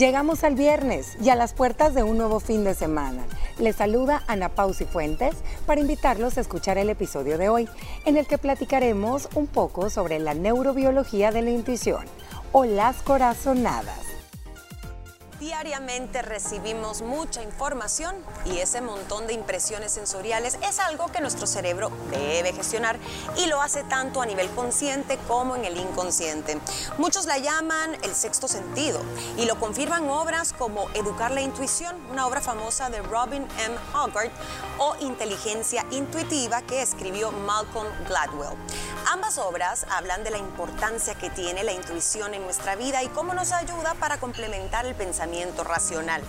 Llegamos 0.00 0.44
al 0.44 0.54
viernes 0.54 1.18
y 1.22 1.28
a 1.28 1.34
las 1.34 1.52
puertas 1.52 1.92
de 1.92 2.02
un 2.02 2.16
nuevo 2.16 2.40
fin 2.40 2.64
de 2.64 2.74
semana. 2.74 3.22
Les 3.58 3.76
saluda 3.76 4.22
Ana 4.28 4.48
Pausi 4.48 4.86
Fuentes 4.86 5.34
para 5.66 5.82
invitarlos 5.82 6.38
a 6.38 6.40
escuchar 6.40 6.78
el 6.78 6.88
episodio 6.88 7.36
de 7.36 7.50
hoy, 7.50 7.68
en 8.06 8.16
el 8.16 8.26
que 8.26 8.38
platicaremos 8.38 9.28
un 9.34 9.46
poco 9.46 9.90
sobre 9.90 10.18
la 10.18 10.32
neurobiología 10.32 11.32
de 11.32 11.42
la 11.42 11.50
intuición 11.50 12.06
o 12.52 12.64
las 12.64 13.02
corazonadas. 13.02 14.09
Diariamente 15.40 16.20
recibimos 16.20 17.00
mucha 17.00 17.42
información 17.42 18.14
y 18.44 18.58
ese 18.58 18.82
montón 18.82 19.26
de 19.26 19.32
impresiones 19.32 19.90
sensoriales 19.90 20.58
es 20.62 20.78
algo 20.78 21.06
que 21.06 21.22
nuestro 21.22 21.46
cerebro 21.46 21.90
debe 22.10 22.52
gestionar 22.52 22.98
y 23.38 23.46
lo 23.46 23.62
hace 23.62 23.82
tanto 23.84 24.20
a 24.20 24.26
nivel 24.26 24.50
consciente 24.50 25.16
como 25.26 25.56
en 25.56 25.64
el 25.64 25.78
inconsciente. 25.78 26.58
Muchos 26.98 27.24
la 27.24 27.38
llaman 27.38 27.96
el 28.02 28.14
sexto 28.14 28.48
sentido 28.48 29.00
y 29.38 29.46
lo 29.46 29.58
confirman 29.58 30.10
obras 30.10 30.52
como 30.52 30.90
Educar 30.90 31.30
la 31.30 31.40
intuición, 31.40 31.96
una 32.10 32.26
obra 32.26 32.42
famosa 32.42 32.90
de 32.90 33.00
Robin 33.00 33.48
M. 33.64 33.74
Hogarth, 33.94 34.32
o 34.76 34.94
Inteligencia 35.00 35.86
intuitiva 35.90 36.60
que 36.62 36.82
escribió 36.82 37.32
Malcolm 37.32 37.88
Gladwell. 38.06 38.58
Ambas 39.10 39.38
obras 39.38 39.86
hablan 39.90 40.22
de 40.22 40.30
la 40.30 40.38
importancia 40.38 41.14
que 41.14 41.30
tiene 41.30 41.64
la 41.64 41.72
intuición 41.72 42.34
en 42.34 42.42
nuestra 42.42 42.76
vida 42.76 43.02
y 43.02 43.08
cómo 43.08 43.32
nos 43.32 43.52
ayuda 43.52 43.94
para 43.94 44.18
complementar 44.18 44.84
el 44.84 44.94
pensamiento 44.94 45.29
racional. 45.64 46.22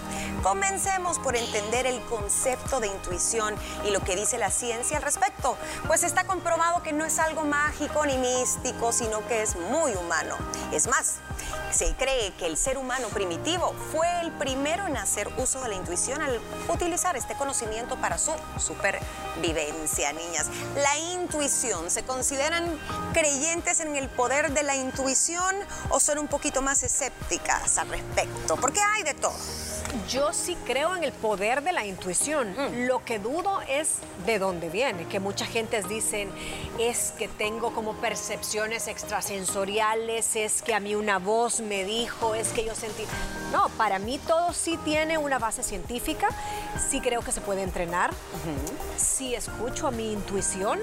Comencemos 0.44 1.20
por 1.20 1.36
entender 1.36 1.86
el 1.86 2.02
concepto 2.06 2.80
de 2.80 2.88
intuición 2.88 3.56
y 3.86 3.92
lo 3.92 4.00
que 4.02 4.16
dice 4.16 4.38
la 4.38 4.50
ciencia 4.50 4.98
al 4.98 5.04
respecto, 5.04 5.58
pues 5.88 6.04
está 6.04 6.26
comprobado 6.26 6.84
que 6.84 6.94
no 6.94 7.06
es 7.06 7.20
algo 7.20 7.44
mágico 7.44 8.06
ni 8.06 8.18
místico, 8.18 8.92
sino 8.92 9.26
que 9.28 9.42
es 9.42 9.56
muy 9.56 9.94
humano. 9.94 10.36
Es 10.72 10.88
más, 10.88 11.16
se 11.72 11.94
cree 11.96 12.34
que 12.34 12.46
el 12.46 12.58
ser 12.58 12.78
humano 12.78 13.08
primitivo 13.10 13.74
fue 13.92 14.08
el 14.22 14.32
primero 14.32 14.88
en 14.88 14.98
hacer 14.98 15.30
uso 15.38 15.62
de 15.62 15.70
la 15.70 15.76
intuición 15.76 16.22
al 16.22 16.40
utilizar 16.70 17.16
este 17.16 17.36
conocimiento 17.36 17.96
para 17.98 18.18
su 18.18 18.32
supervivencia, 18.58 20.12
niñas. 20.14 20.48
La 20.76 20.98
intuición, 20.98 21.90
¿se 21.90 22.04
consideran 22.04 22.80
creyentes 23.14 23.80
en 23.80 23.96
el 23.96 24.10
poder 24.10 24.52
de 24.52 24.64
la 24.64 24.76
intuición 24.76 25.56
o 25.90 26.00
son 26.00 26.20
un 26.20 26.28
poquito 26.28 26.62
más 26.62 26.84
escépticas 26.84 27.78
al 27.78 27.90
respecto? 27.90 28.58
Porque 28.58 28.80
hay 28.82 29.04
de 29.04 29.14
todo. 29.14 29.34
Yo 30.10 30.34
sí 30.34 30.58
creo 30.66 30.96
en 30.96 31.04
el 31.04 31.12
poder 31.12 31.64
de 31.64 31.72
la 31.72 31.86
intuición. 31.86 32.52
Mm. 32.52 32.88
Lo 32.88 33.04
que 33.04 33.20
dudo 33.20 33.62
es 33.68 33.98
de 34.26 34.40
dónde 34.40 34.70
viene, 34.70 35.06
que 35.08 35.20
mucha 35.20 35.46
gente 35.46 35.82
dicen 35.84 36.30
es 36.80 37.14
que 37.18 37.28
tengo 37.28 37.74
como 37.74 37.94
percepciones 37.96 38.88
extrasensoriales, 38.88 40.36
es 40.36 40.62
que 40.62 40.74
a 40.74 40.80
mí 40.80 40.96
una 40.96 41.20
voz 41.20 41.60
me 41.60 41.84
dijo, 41.84 42.36
es 42.36 42.50
que 42.50 42.66
yo 42.66 42.76
sentí. 42.76 43.04
No, 43.52 43.70
para 43.70 44.00
mí 44.00 44.20
todo 44.20 44.54
sí 44.54 44.78
tiene 44.86 45.18
una 45.18 45.40
base 45.40 45.64
científica, 45.64 46.30
sí 46.90 47.02
creo 47.02 47.22
que 47.22 47.32
se 47.32 47.42
puede 47.42 47.64
entrenar, 47.64 48.12
sí 48.96 49.36
escucho 49.36 49.88
a 49.88 49.92
mi 49.92 50.14
intuición, 50.14 50.80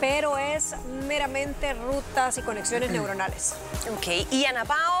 pero 0.00 0.36
es 0.36 0.74
meramente 1.06 1.74
rutas 1.74 2.38
y 2.38 2.42
conexiones 2.42 2.90
neuronales. 2.90 3.54
Ok, 3.96 4.32
y 4.32 4.44
Ana 4.44 4.64
Pao, 4.64 4.95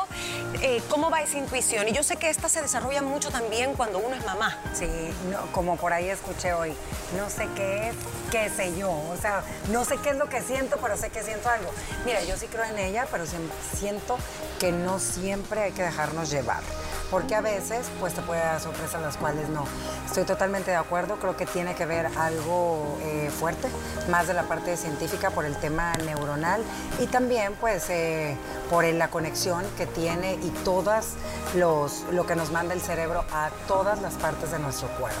eh, 0.62 0.82
¿cómo 0.88 1.10
va 1.10 1.22
esa 1.22 1.38
intuición? 1.38 1.88
Y 1.88 1.92
yo 1.92 2.02
sé 2.02 2.16
que 2.16 2.30
esta 2.30 2.48
se 2.48 2.62
desarrolla 2.62 3.02
mucho 3.02 3.30
también 3.30 3.74
cuando 3.74 3.98
uno 3.98 4.16
es 4.16 4.24
mamá. 4.24 4.58
Sí, 4.74 4.88
no, 5.30 5.40
como 5.52 5.76
por 5.76 5.92
ahí 5.92 6.08
escuché 6.08 6.52
hoy, 6.52 6.74
no 7.16 7.28
sé 7.30 7.48
qué 7.54 7.88
es, 7.88 7.96
qué 8.30 8.50
sé 8.50 8.76
yo. 8.76 8.90
O 8.90 9.16
sea, 9.20 9.42
no 9.70 9.84
sé 9.84 9.96
qué 9.98 10.10
es 10.10 10.16
lo 10.16 10.28
que 10.28 10.40
siento, 10.42 10.78
pero 10.80 10.96
sé 10.96 11.10
que 11.10 11.22
siento 11.22 11.48
algo. 11.48 11.70
Mira, 12.04 12.22
yo 12.24 12.36
sí 12.36 12.46
creo 12.46 12.64
en 12.64 12.78
ella, 12.78 13.06
pero 13.10 13.24
siento 13.26 14.18
que 14.58 14.72
no 14.72 14.98
siempre 14.98 15.62
hay 15.62 15.72
que 15.72 15.82
dejarnos 15.82 16.30
llevar. 16.30 16.62
Porque 17.10 17.34
a 17.34 17.40
veces, 17.40 17.86
pues 18.00 18.14
te 18.14 18.22
puede 18.22 18.40
dar 18.40 18.60
sorpresas 18.60 19.00
las 19.00 19.16
cuales 19.16 19.48
no. 19.48 19.64
Estoy 20.04 20.24
totalmente 20.24 20.70
de 20.70 20.76
acuerdo, 20.76 21.16
creo 21.16 21.36
que 21.36 21.46
tiene 21.46 21.74
que 21.74 21.86
ver 21.86 22.06
algo 22.18 22.98
eh, 23.02 23.30
fuerte, 23.30 23.68
más 24.10 24.26
de 24.26 24.34
la 24.34 24.44
parte 24.44 24.76
científica 24.76 25.30
por 25.30 25.44
el 25.44 25.56
tema 25.56 25.92
neuronal 26.04 26.62
y 27.00 27.06
también, 27.06 27.54
pues, 27.60 27.90
eh, 27.90 28.36
por 28.70 28.84
la 28.84 29.08
conexión 29.08 29.64
que 29.76 29.86
tiene 29.86 30.34
y 30.34 30.50
todas 30.64 31.14
los, 31.54 32.04
lo 32.12 32.26
que 32.26 32.36
nos 32.36 32.50
manda 32.50 32.74
el 32.74 32.80
cerebro 32.80 33.24
a 33.32 33.50
todas 33.68 34.02
las 34.02 34.14
partes 34.14 34.50
de 34.50 34.58
nuestro 34.58 34.88
cuerpo. 34.98 35.20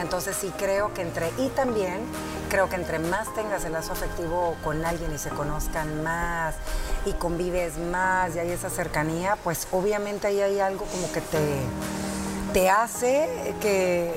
Entonces 0.00 0.36
sí 0.40 0.52
creo 0.56 0.92
que 0.94 1.02
entre, 1.02 1.30
y 1.38 1.48
también 1.50 2.00
creo 2.48 2.68
que 2.68 2.76
entre 2.76 2.98
más 2.98 3.32
tengas 3.34 3.64
el 3.64 3.72
lazo 3.72 3.92
afectivo 3.92 4.56
con 4.62 4.84
alguien 4.84 5.12
y 5.14 5.18
se 5.18 5.30
conozcan 5.30 6.02
más 6.02 6.54
y 7.04 7.12
convives 7.12 7.78
más 7.78 8.34
y 8.36 8.38
hay 8.38 8.50
esa 8.50 8.70
cercanía, 8.70 9.36
pues 9.42 9.68
obviamente 9.72 10.26
ahí 10.26 10.40
hay 10.40 10.60
algo 10.60 10.84
como 10.86 11.10
que 11.12 11.20
te, 11.20 11.60
te 12.52 12.70
hace 12.70 13.54
que, 13.60 14.12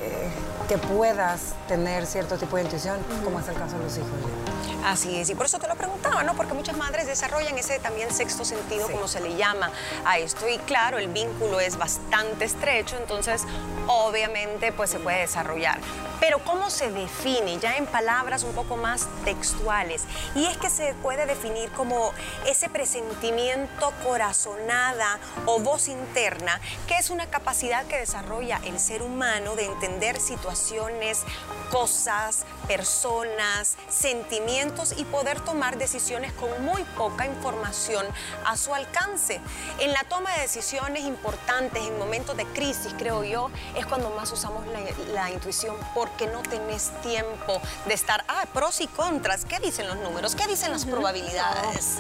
que 0.67 0.77
puedas 0.77 1.53
tener 1.67 2.05
cierto 2.05 2.37
tipo 2.37 2.55
de 2.55 2.63
intuición, 2.63 2.99
como 3.23 3.39
es 3.39 3.47
el 3.47 3.55
caso 3.55 3.77
de 3.77 3.83
los 3.83 3.97
hijos. 3.97 4.48
Así 4.85 5.19
es, 5.19 5.29
y 5.29 5.35
por 5.35 5.45
eso 5.45 5.59
te 5.59 5.67
lo 5.67 5.75
preguntaba, 5.75 6.23
¿no? 6.23 6.35
Porque 6.35 6.53
muchas 6.53 6.77
madres 6.77 7.05
desarrollan 7.05 7.57
ese 7.57 7.79
también 7.79 8.11
sexto 8.13 8.45
sentido, 8.45 8.87
Sí. 8.87 8.93
como 8.93 9.07
se 9.07 9.19
le 9.19 9.35
llama 9.35 9.71
a 10.05 10.17
esto. 10.17 10.47
Y 10.47 10.57
claro, 10.59 10.97
el 10.97 11.09
vínculo 11.09 11.59
es 11.59 11.77
bastante 11.77 12.45
estrecho, 12.45 12.95
entonces 12.97 13.43
obviamente 13.87 14.71
pues 14.71 14.89
se 14.89 14.99
puede 14.99 15.19
desarrollar. 15.19 15.79
Pero 16.19 16.39
¿cómo 16.43 16.69
se 16.69 16.91
define? 16.91 17.59
Ya 17.59 17.77
en 17.77 17.85
palabras 17.85 18.43
un 18.43 18.53
poco 18.53 18.75
más 18.77 19.07
textuales. 19.23 20.03
Y 20.35 20.45
es 20.45 20.57
que 20.57 20.69
se 20.69 20.93
puede 20.95 21.25
definir 21.25 21.69
como 21.71 22.11
ese 22.45 22.67
presentimiento 22.69 23.91
corazonada 24.03 25.19
o 25.45 25.59
voz 25.59 25.87
interna, 25.87 26.59
que 26.87 26.97
es 26.97 27.09
una 27.09 27.27
capacidad 27.27 27.85
que 27.85 27.97
desarrolla 27.97 28.59
el 28.65 28.79
ser 28.79 29.01
humano 29.01 29.55
de 29.55 29.65
entender 29.65 30.19
situaciones, 30.19 31.21
cosas, 31.71 32.45
personas, 32.67 33.75
sentimientos 33.87 34.93
y 34.97 35.05
poder 35.05 35.39
tomar 35.41 35.77
decisiones 35.77 36.33
con 36.33 36.49
muy 36.63 36.83
poca 36.97 37.25
información 37.25 38.05
a 38.45 38.57
su 38.57 38.73
alcance. 38.73 39.41
En 39.79 39.93
la 39.93 40.03
toma 40.03 40.31
de 40.33 40.41
decisiones 40.41 41.03
importantes, 41.03 41.83
en 41.83 41.97
momentos 41.97 42.35
de 42.37 42.45
crisis, 42.45 42.93
creo 42.97 43.23
yo, 43.23 43.49
es 43.75 43.85
cuando 43.85 44.09
más 44.11 44.31
usamos 44.31 44.65
la, 44.67 44.79
la 45.13 45.31
intuición 45.31 45.75
porque 45.93 46.27
no 46.27 46.41
tenés 46.41 46.91
tiempo 47.01 47.61
de 47.85 47.93
estar, 47.93 48.23
ah, 48.27 48.45
pros 48.53 48.81
y 48.81 48.87
contras, 48.87 49.45
¿qué 49.45 49.59
dicen 49.59 49.87
los 49.87 49.97
números? 49.97 50.35
¿Qué 50.35 50.47
dicen 50.47 50.71
las 50.71 50.85
probabilidades? 50.85 51.97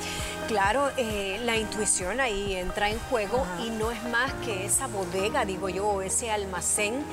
Claro, 0.49 0.89
eh, 0.97 1.39
la 1.43 1.57
intuición 1.57 2.19
ahí 2.19 2.55
entra 2.55 2.89
en 2.89 2.99
juego 3.01 3.45
y 3.63 3.69
no 3.69 3.91
es 3.91 4.03
más 4.05 4.33
que 4.45 4.65
esa 4.65 4.87
bodega, 4.87 5.45
digo 5.45 5.69
yo, 5.69 6.01
ese 6.01 6.31
almacén 6.31 7.05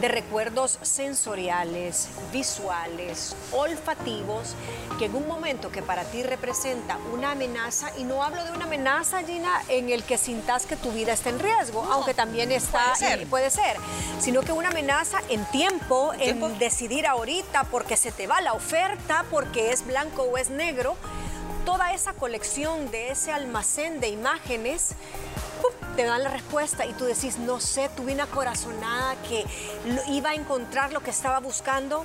de 0.00 0.06
recuerdos 0.06 0.78
sensoriales, 0.82 2.03
visuales, 2.32 3.36
olfativos, 3.52 4.54
que 4.98 5.06
en 5.06 5.14
un 5.14 5.26
momento 5.26 5.70
que 5.70 5.82
para 5.82 6.04
ti 6.04 6.22
representa 6.22 6.98
una 7.12 7.32
amenaza, 7.32 7.90
y 7.98 8.04
no 8.04 8.22
hablo 8.22 8.44
de 8.44 8.52
una 8.52 8.64
amenaza, 8.64 9.22
Gina, 9.22 9.62
en 9.68 9.90
el 9.90 10.04
que 10.04 10.18
sintas 10.18 10.66
que 10.66 10.76
tu 10.76 10.92
vida 10.92 11.12
está 11.12 11.30
en 11.30 11.38
riesgo, 11.38 11.86
aunque 11.90 12.14
también 12.14 12.52
está, 12.52 12.92
puede 12.94 12.96
ser. 12.96 13.20
y 13.22 13.26
puede 13.26 13.50
ser, 13.50 13.76
sino 14.20 14.42
que 14.42 14.52
una 14.52 14.68
amenaza 14.68 15.20
en 15.28 15.44
tiempo, 15.46 16.12
en 16.14 16.20
tiempo. 16.20 16.48
decidir 16.58 17.06
ahorita 17.06 17.64
porque 17.64 17.96
se 17.96 18.12
te 18.12 18.26
va 18.26 18.40
la 18.40 18.52
oferta, 18.52 19.24
porque 19.30 19.72
es 19.72 19.86
blanco 19.86 20.22
o 20.22 20.38
es 20.38 20.50
negro, 20.50 20.96
toda 21.64 21.92
esa 21.92 22.12
colección 22.12 22.90
de 22.90 23.10
ese 23.10 23.32
almacén 23.32 24.00
de 24.00 24.08
imágenes. 24.08 24.94
Te 25.94 26.04
dan 26.04 26.22
la 26.24 26.30
respuesta 26.30 26.86
y 26.86 26.92
tú 26.92 27.04
decís, 27.04 27.38
no 27.38 27.60
sé, 27.60 27.88
tuve 27.96 28.12
una 28.12 28.26
corazonada 28.26 29.16
que 29.28 29.44
iba 30.08 30.30
a 30.30 30.34
encontrar 30.34 30.92
lo 30.92 31.00
que 31.00 31.10
estaba 31.10 31.38
buscando 31.40 32.04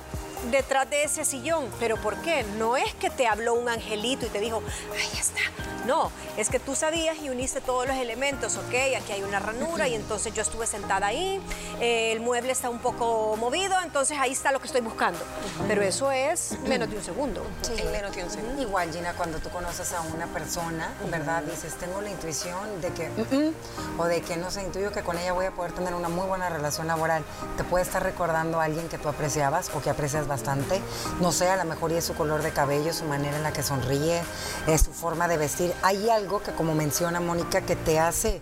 detrás 0.50 0.88
de 0.90 1.04
ese 1.04 1.24
sillón. 1.24 1.68
¿Pero 1.78 1.96
por 1.96 2.16
qué? 2.22 2.44
No 2.58 2.76
es 2.76 2.94
que 2.94 3.10
te 3.10 3.26
habló 3.26 3.54
un 3.54 3.68
angelito 3.68 4.26
y 4.26 4.28
te 4.28 4.40
dijo, 4.40 4.62
ahí 4.92 5.18
está. 5.18 5.40
No, 5.86 6.10
es 6.36 6.50
que 6.50 6.60
tú 6.60 6.74
sabías 6.74 7.16
y 7.22 7.30
uniste 7.30 7.62
todos 7.62 7.86
los 7.86 7.96
elementos, 7.96 8.56
ok, 8.58 8.74
aquí 8.98 9.12
hay 9.12 9.22
una 9.22 9.38
ranura 9.38 9.88
y 9.88 9.94
entonces 9.94 10.34
yo 10.34 10.42
estuve 10.42 10.66
sentada 10.66 11.06
ahí, 11.06 11.40
eh, 11.80 12.12
el 12.12 12.20
mueble 12.20 12.52
está 12.52 12.68
un 12.68 12.80
poco 12.80 13.34
movido, 13.38 13.74
entonces 13.82 14.18
ahí 14.20 14.30
está 14.32 14.52
lo 14.52 14.60
que 14.60 14.66
estoy 14.66 14.82
buscando. 14.82 15.18
Pero 15.66 15.80
eso 15.82 16.10
es 16.12 16.58
menos 16.66 16.90
de 16.90 16.96
un 16.98 17.02
segundo. 17.02 17.42
En 17.78 17.90
menos 17.90 18.14
de 18.14 18.24
un 18.24 18.30
segundo. 18.30 18.60
Igual, 18.60 18.92
Gina, 18.92 19.14
cuando 19.14 19.38
tú 19.38 19.48
conoces 19.48 19.92
a 19.94 20.02
una 20.02 20.26
persona, 20.26 20.92
¿verdad? 21.10 21.42
Dices, 21.44 21.74
tengo 21.76 22.02
la 22.02 22.10
intuición 22.10 22.80
de 22.82 22.88
que, 22.92 23.08
"Mm, 23.08 23.34
mm", 23.36 24.00
o 24.00 24.04
de 24.04 24.20
que, 24.20 24.36
no 24.36 24.50
sé, 24.50 24.62
intuyo 24.62 24.92
que 24.92 25.02
con 25.02 25.18
ella 25.18 25.32
voy 25.32 25.46
a 25.46 25.50
poder 25.52 25.72
tener 25.72 25.94
una 25.94 26.10
muy 26.10 26.26
buena 26.26 26.50
relación 26.50 26.86
laboral. 26.88 27.24
Te 27.56 27.64
puede 27.64 27.84
estar 27.84 28.02
recordando 28.02 28.60
a 28.60 28.64
alguien 28.64 28.88
que 28.90 28.98
tú 28.98 29.08
apreciabas 29.08 29.70
o 29.74 29.80
que 29.80 29.88
aprecias 29.88 30.28
bastante. 30.30 30.80
No 31.20 31.30
sé, 31.32 31.50
a 31.50 31.56
lo 31.56 31.64
mejor 31.66 31.92
y 31.92 31.96
es 31.96 32.04
su 32.06 32.14
color 32.14 32.42
de 32.42 32.52
cabello, 32.52 32.94
su 32.94 33.04
manera 33.04 33.36
en 33.36 33.42
la 33.42 33.52
que 33.52 33.62
sonríe, 33.62 34.22
es 34.66 34.80
su 34.80 34.92
forma 34.92 35.28
de 35.28 35.36
vestir. 35.36 35.74
Hay 35.82 36.08
algo 36.08 36.42
que, 36.42 36.52
como 36.52 36.74
menciona 36.74 37.20
Mónica, 37.20 37.60
que 37.60 37.76
te 37.76 37.98
hace 38.00 38.40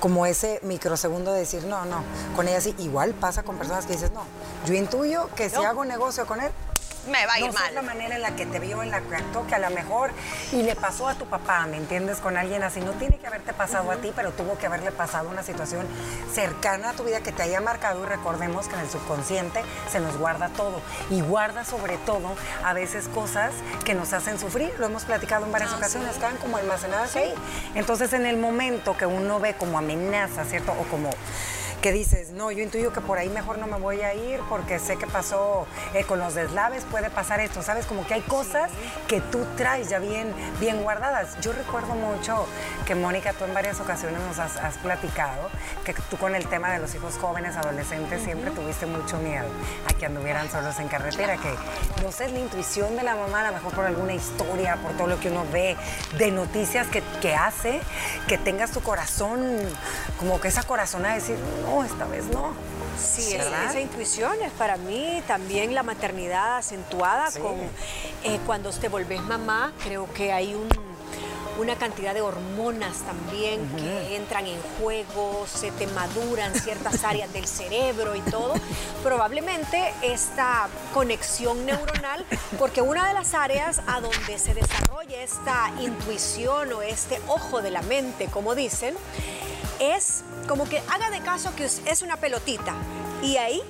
como 0.00 0.26
ese 0.26 0.60
microsegundo 0.62 1.32
de 1.32 1.40
decir, 1.40 1.64
no, 1.64 1.84
no, 1.86 2.02
con 2.36 2.46
ella 2.46 2.60
sí. 2.60 2.74
Igual 2.78 3.14
pasa 3.14 3.42
con 3.42 3.56
personas 3.56 3.86
que 3.86 3.94
dices, 3.94 4.12
no, 4.12 4.22
yo 4.66 4.74
intuyo 4.74 5.30
que 5.34 5.48
si 5.48 5.56
No. 5.56 5.62
hago 5.66 5.84
negocio 5.86 6.26
con 6.26 6.40
él, 6.40 6.50
me 7.06 7.24
va 7.26 7.34
a 7.34 7.38
ir 7.40 7.46
no 7.46 7.52
mal. 7.52 7.74
la 7.74 7.82
manera 7.82 8.16
en 8.16 8.22
la 8.22 8.36
que 8.36 8.46
te 8.46 8.58
vio, 8.58 8.82
en 8.82 8.90
la 8.90 9.00
que 9.00 9.16
actuó, 9.16 9.46
que 9.46 9.54
a 9.54 9.58
lo 9.58 9.70
mejor 9.70 10.10
y 10.52 10.62
le 10.62 10.74
pasó 10.76 11.08
a 11.08 11.14
tu 11.14 11.26
papá, 11.26 11.66
¿me 11.66 11.76
entiendes? 11.76 12.18
Con 12.18 12.36
alguien 12.36 12.62
así. 12.62 12.80
No 12.80 12.92
tiene 12.92 13.18
que 13.18 13.26
haberte 13.26 13.52
pasado 13.52 13.90
a 13.90 13.96
ti, 13.96 14.12
pero 14.14 14.32
tuvo 14.32 14.58
que 14.58 14.66
haberle 14.66 14.92
pasado 14.92 15.28
una 15.28 15.42
situación 15.42 15.86
cercana 16.32 16.90
a 16.90 16.92
tu 16.92 17.04
vida 17.04 17.20
que 17.20 17.32
te 17.32 17.42
haya 17.42 17.60
marcado 17.60 18.02
y 18.02 18.06
recordemos 18.06 18.68
que 18.68 18.74
en 18.74 18.80
el 18.80 18.90
subconsciente 18.90 19.62
se 19.90 20.00
nos 20.00 20.16
guarda 20.18 20.48
todo 20.50 20.80
y 21.10 21.20
guarda 21.20 21.64
sobre 21.64 21.96
todo 21.98 22.34
a 22.64 22.72
veces 22.72 23.08
cosas 23.08 23.52
que 23.84 23.94
nos 23.94 24.12
hacen 24.12 24.38
sufrir. 24.38 24.72
Lo 24.78 24.86
hemos 24.86 25.04
platicado 25.04 25.46
en 25.46 25.52
varias 25.52 25.72
Ah, 25.72 25.76
ocasiones, 25.76 26.16
quedan 26.16 26.36
como 26.38 26.56
almacenadas 26.56 27.14
ahí. 27.16 27.32
Entonces 27.74 28.12
en 28.12 28.26
el 28.26 28.36
momento 28.36 28.96
que 28.96 29.06
uno 29.06 29.40
ve 29.40 29.54
como 29.54 29.78
amenaza, 29.78 30.44
¿cierto? 30.44 30.72
O 30.72 30.84
como 30.90 31.10
que 31.82 31.92
dices, 31.92 32.30
no, 32.30 32.50
yo 32.50 32.62
intuyo 32.62 32.92
que 32.92 33.00
por 33.00 33.18
ahí 33.18 33.28
mejor 33.28 33.58
no 33.58 33.66
me 33.66 33.78
voy 33.78 34.00
a 34.00 34.14
ir 34.14 34.40
porque 34.48 34.78
sé 34.78 34.96
que 34.96 35.06
pasó 35.06 35.66
eh, 35.94 36.04
con 36.04 36.18
los 36.18 36.34
deslaves, 36.34 36.84
puede 36.90 37.10
pasar 37.10 37.40
esto, 37.40 37.62
¿sabes? 37.62 37.86
Como 37.86 38.06
que 38.06 38.14
hay 38.14 38.20
cosas 38.22 38.70
que 39.06 39.20
tú 39.20 39.46
traes 39.56 39.88
ya 39.88 39.98
bien, 39.98 40.32
bien 40.58 40.82
guardadas. 40.82 41.40
Yo 41.40 41.52
recuerdo 41.52 41.94
mucho 41.94 42.46
que 42.86 42.94
Mónica, 42.94 43.32
tú 43.32 43.44
en 43.44 43.54
varias 43.54 43.80
ocasiones 43.80 44.20
nos 44.22 44.38
has, 44.38 44.56
has 44.56 44.76
platicado 44.78 45.50
que 45.84 45.94
tú 45.94 46.16
con 46.16 46.34
el 46.34 46.46
tema 46.46 46.72
de 46.72 46.80
los 46.80 46.94
hijos 46.94 47.16
jóvenes, 47.18 47.56
adolescentes, 47.56 48.22
siempre 48.22 48.50
tuviste 48.50 48.86
mucho 48.86 49.18
miedo 49.18 49.46
a 49.88 49.94
que 49.94 50.06
anduvieran 50.06 50.50
solos 50.50 50.78
en 50.80 50.88
carretera, 50.88 51.36
que 51.36 51.54
no 52.02 52.12
sé, 52.12 52.26
es 52.26 52.32
la 52.32 52.40
intuición 52.40 52.96
de 52.96 53.02
la 53.02 53.14
mamá, 53.14 53.40
a 53.40 53.50
lo 53.50 53.52
mejor 53.52 53.72
por 53.72 53.84
alguna 53.84 54.14
historia, 54.14 54.76
por 54.76 54.92
todo 54.92 55.06
lo 55.06 55.20
que 55.20 55.30
uno 55.30 55.44
ve, 55.52 55.76
de 56.16 56.30
noticias 56.30 56.88
que, 56.88 57.02
que 57.20 57.34
hace, 57.34 57.80
que 58.26 58.36
tengas 58.38 58.72
tu 58.72 58.80
corazón, 58.80 59.58
como 60.18 60.40
que 60.40 60.48
esa 60.48 60.62
corazón 60.64 61.06
a 61.06 61.14
decir, 61.14 61.36
no, 61.68 61.84
esta 61.84 62.06
vez 62.06 62.24
no. 62.26 62.52
Sí, 63.00 63.34
esa 63.34 63.78
intuición 63.80 64.32
es 64.42 64.50
para 64.52 64.76
mí 64.76 65.22
también 65.26 65.74
la 65.74 65.82
maternidad 65.84 66.56
acentuada 66.58 67.30
Sí. 67.30 67.38
con 67.40 67.54
eh, 68.24 68.40
cuando 68.46 68.70
te 68.70 68.88
volvés 68.88 69.22
mamá, 69.22 69.72
creo 69.84 70.12
que 70.12 70.32
hay 70.32 70.54
un- 70.54 70.68
una 71.60 71.74
cantidad 71.76 72.14
de 72.14 72.20
hormonas 72.20 72.98
también 72.98 73.68
que 73.76 74.16
entran 74.16 74.46
en 74.46 74.60
juego, 74.80 75.44
se 75.52 75.70
te 75.72 75.86
maduran 75.88 76.54
ciertas 76.54 77.02
áreas 77.04 77.32
del 77.32 77.46
cerebro 77.48 78.14
y 78.16 78.20
todo. 78.20 78.54
Probablemente 79.02 79.92
esta 80.02 80.68
conexión 80.94 81.66
neuronal, 81.66 82.24
porque 82.58 82.80
una 82.82 83.06
de 83.08 83.14
las 83.14 83.34
áreas 83.34 83.80
a 83.88 84.00
donde 84.00 84.38
se 84.38 84.54
desarrolla 84.54 85.22
esta 85.22 85.70
intuición 85.80 86.72
o 86.72 86.82
este 86.82 87.20
ojo 87.28 87.60
de 87.62 87.70
la 87.72 87.82
mente, 87.82 88.26
como 88.26 88.54
dicen, 88.54 88.94
es 89.80 90.22
como 90.46 90.68
que 90.68 90.78
haga 90.88 91.10
de 91.10 91.20
caso 91.20 91.54
que 91.56 91.64
es 91.64 92.02
una 92.02 92.16
pelotita 92.16 92.74
y 93.22 93.36
ahí 93.36 93.62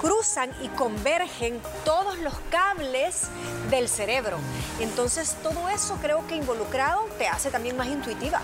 cruzan 0.00 0.50
y 0.62 0.68
convergen 0.68 1.60
todos 1.84 2.18
los 2.18 2.34
cables 2.50 3.28
del 3.70 3.88
cerebro. 3.88 4.38
Entonces 4.80 5.36
todo 5.42 5.68
eso 5.68 5.96
creo 6.00 6.26
que 6.26 6.36
involucrado 6.36 7.04
te 7.18 7.28
hace 7.28 7.50
también 7.50 7.76
más 7.76 7.88
intuitiva. 7.88 8.40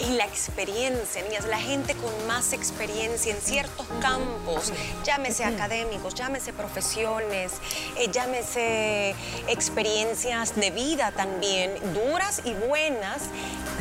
Y 0.00 0.16
la 0.16 0.24
experiencia, 0.24 1.22
niñas, 1.22 1.44
la 1.46 1.58
gente 1.58 1.94
con 1.94 2.26
más 2.26 2.52
experiencia 2.52 3.32
en 3.32 3.40
ciertos 3.40 3.86
campos, 4.00 4.72
llámese 5.04 5.44
académicos, 5.44 6.14
llámese 6.14 6.52
profesiones, 6.52 7.52
eh, 7.96 8.10
llámese 8.10 9.14
experiencias 9.46 10.56
de 10.56 10.70
vida 10.70 11.12
también, 11.12 11.74
duras 11.94 12.42
y 12.44 12.54
buenas, 12.54 13.22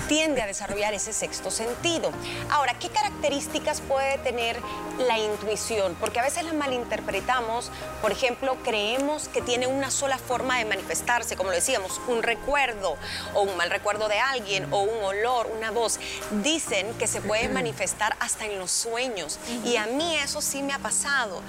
tiende 0.07 0.41
a 0.41 0.47
desarrollar 0.47 0.93
ese 0.93 1.13
sexto 1.13 1.49
sentido. 1.49 2.11
Ahora, 2.49 2.77
¿qué 2.77 2.89
características 2.89 3.81
puede 3.81 4.17
tener 4.19 4.59
la 5.07 5.17
intuición? 5.17 5.95
Porque 5.99 6.19
a 6.19 6.23
veces 6.23 6.43
la 6.43 6.53
malinterpretamos, 6.53 7.71
por 8.01 8.11
ejemplo, 8.11 8.57
creemos 8.63 9.27
que 9.29 9.41
tiene 9.41 9.67
una 9.67 9.89
sola 9.91 10.17
forma 10.17 10.59
de 10.59 10.65
manifestarse, 10.65 11.35
como 11.35 11.49
lo 11.49 11.55
decíamos, 11.55 11.99
un 12.07 12.21
recuerdo 12.21 12.97
o 13.33 13.41
un 13.41 13.57
mal 13.57 13.69
recuerdo 13.69 14.07
de 14.07 14.19
alguien 14.19 14.71
o 14.71 14.81
un 14.81 15.03
olor, 15.03 15.47
una 15.55 15.71
voz. 15.71 15.99
Dicen 16.43 16.93
que 16.95 17.07
se 17.07 17.21
puede 17.21 17.49
manifestar 17.49 18.15
hasta 18.19 18.45
en 18.45 18.59
los 18.59 18.71
sueños 18.71 19.39
y 19.65 19.77
a 19.77 19.85
mí 19.85 20.15
eso 20.15 20.41
sí 20.41 20.61
me 20.61 20.73
ha 20.73 20.79
pasado. 20.79 21.41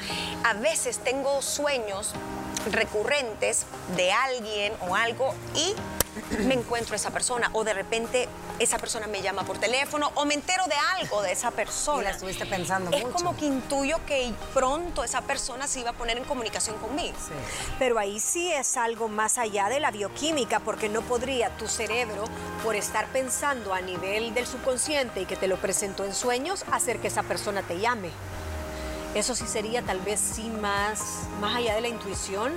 A 0.44 0.54
veces 0.54 0.98
tengo 0.98 1.42
sueños 1.42 2.12
recurrentes 2.70 3.66
de 3.96 4.12
alguien 4.12 4.72
o 4.88 4.94
algo 4.94 5.34
y 5.54 5.74
me 6.40 6.54
encuentro 6.54 6.96
esa 6.96 7.10
persona 7.10 7.50
o 7.52 7.64
de 7.64 7.74
repente 7.74 8.28
esa 8.58 8.78
persona 8.78 9.06
me 9.06 9.22
llama 9.22 9.44
por 9.44 9.58
teléfono 9.58 10.10
o 10.14 10.24
me 10.24 10.34
entero 10.34 10.64
de 10.66 10.74
algo 11.00 11.22
de 11.22 11.32
esa 11.32 11.50
persona. 11.50 12.02
Y 12.02 12.04
la 12.04 12.10
estuviste 12.10 12.46
pensando 12.46 12.90
es 12.90 13.02
mucho. 13.02 13.14
como 13.14 13.36
que 13.36 13.46
intuyo 13.46 13.96
que 14.06 14.32
pronto 14.52 15.04
esa 15.04 15.22
persona 15.22 15.66
se 15.66 15.80
iba 15.80 15.90
a 15.90 15.94
poner 15.94 16.18
en 16.18 16.24
comunicación 16.24 16.76
conmigo. 16.78 17.16
Sí. 17.18 17.34
Pero 17.78 17.98
ahí 17.98 18.20
sí 18.20 18.52
es 18.52 18.76
algo 18.76 19.08
más 19.08 19.38
allá 19.38 19.68
de 19.68 19.80
la 19.80 19.90
bioquímica, 19.90 20.60
porque 20.60 20.88
no 20.88 21.02
podría 21.02 21.50
tu 21.56 21.68
cerebro, 21.68 22.24
por 22.62 22.76
estar 22.76 23.06
pensando 23.08 23.74
a 23.74 23.80
nivel 23.80 24.34
del 24.34 24.46
subconsciente 24.46 25.22
y 25.22 25.26
que 25.26 25.36
te 25.36 25.48
lo 25.48 25.56
presentó 25.56 26.04
en 26.04 26.14
sueños, 26.14 26.64
hacer 26.70 26.98
que 27.00 27.08
esa 27.08 27.22
persona 27.22 27.62
te 27.62 27.78
llame. 27.78 28.10
Eso 29.14 29.34
sí 29.34 29.46
sería 29.46 29.82
tal 29.82 30.00
vez 30.00 30.20
sí 30.20 30.48
más, 30.60 31.00
más 31.40 31.56
allá 31.56 31.74
de 31.74 31.82
la 31.82 31.88
intuición. 31.88 32.52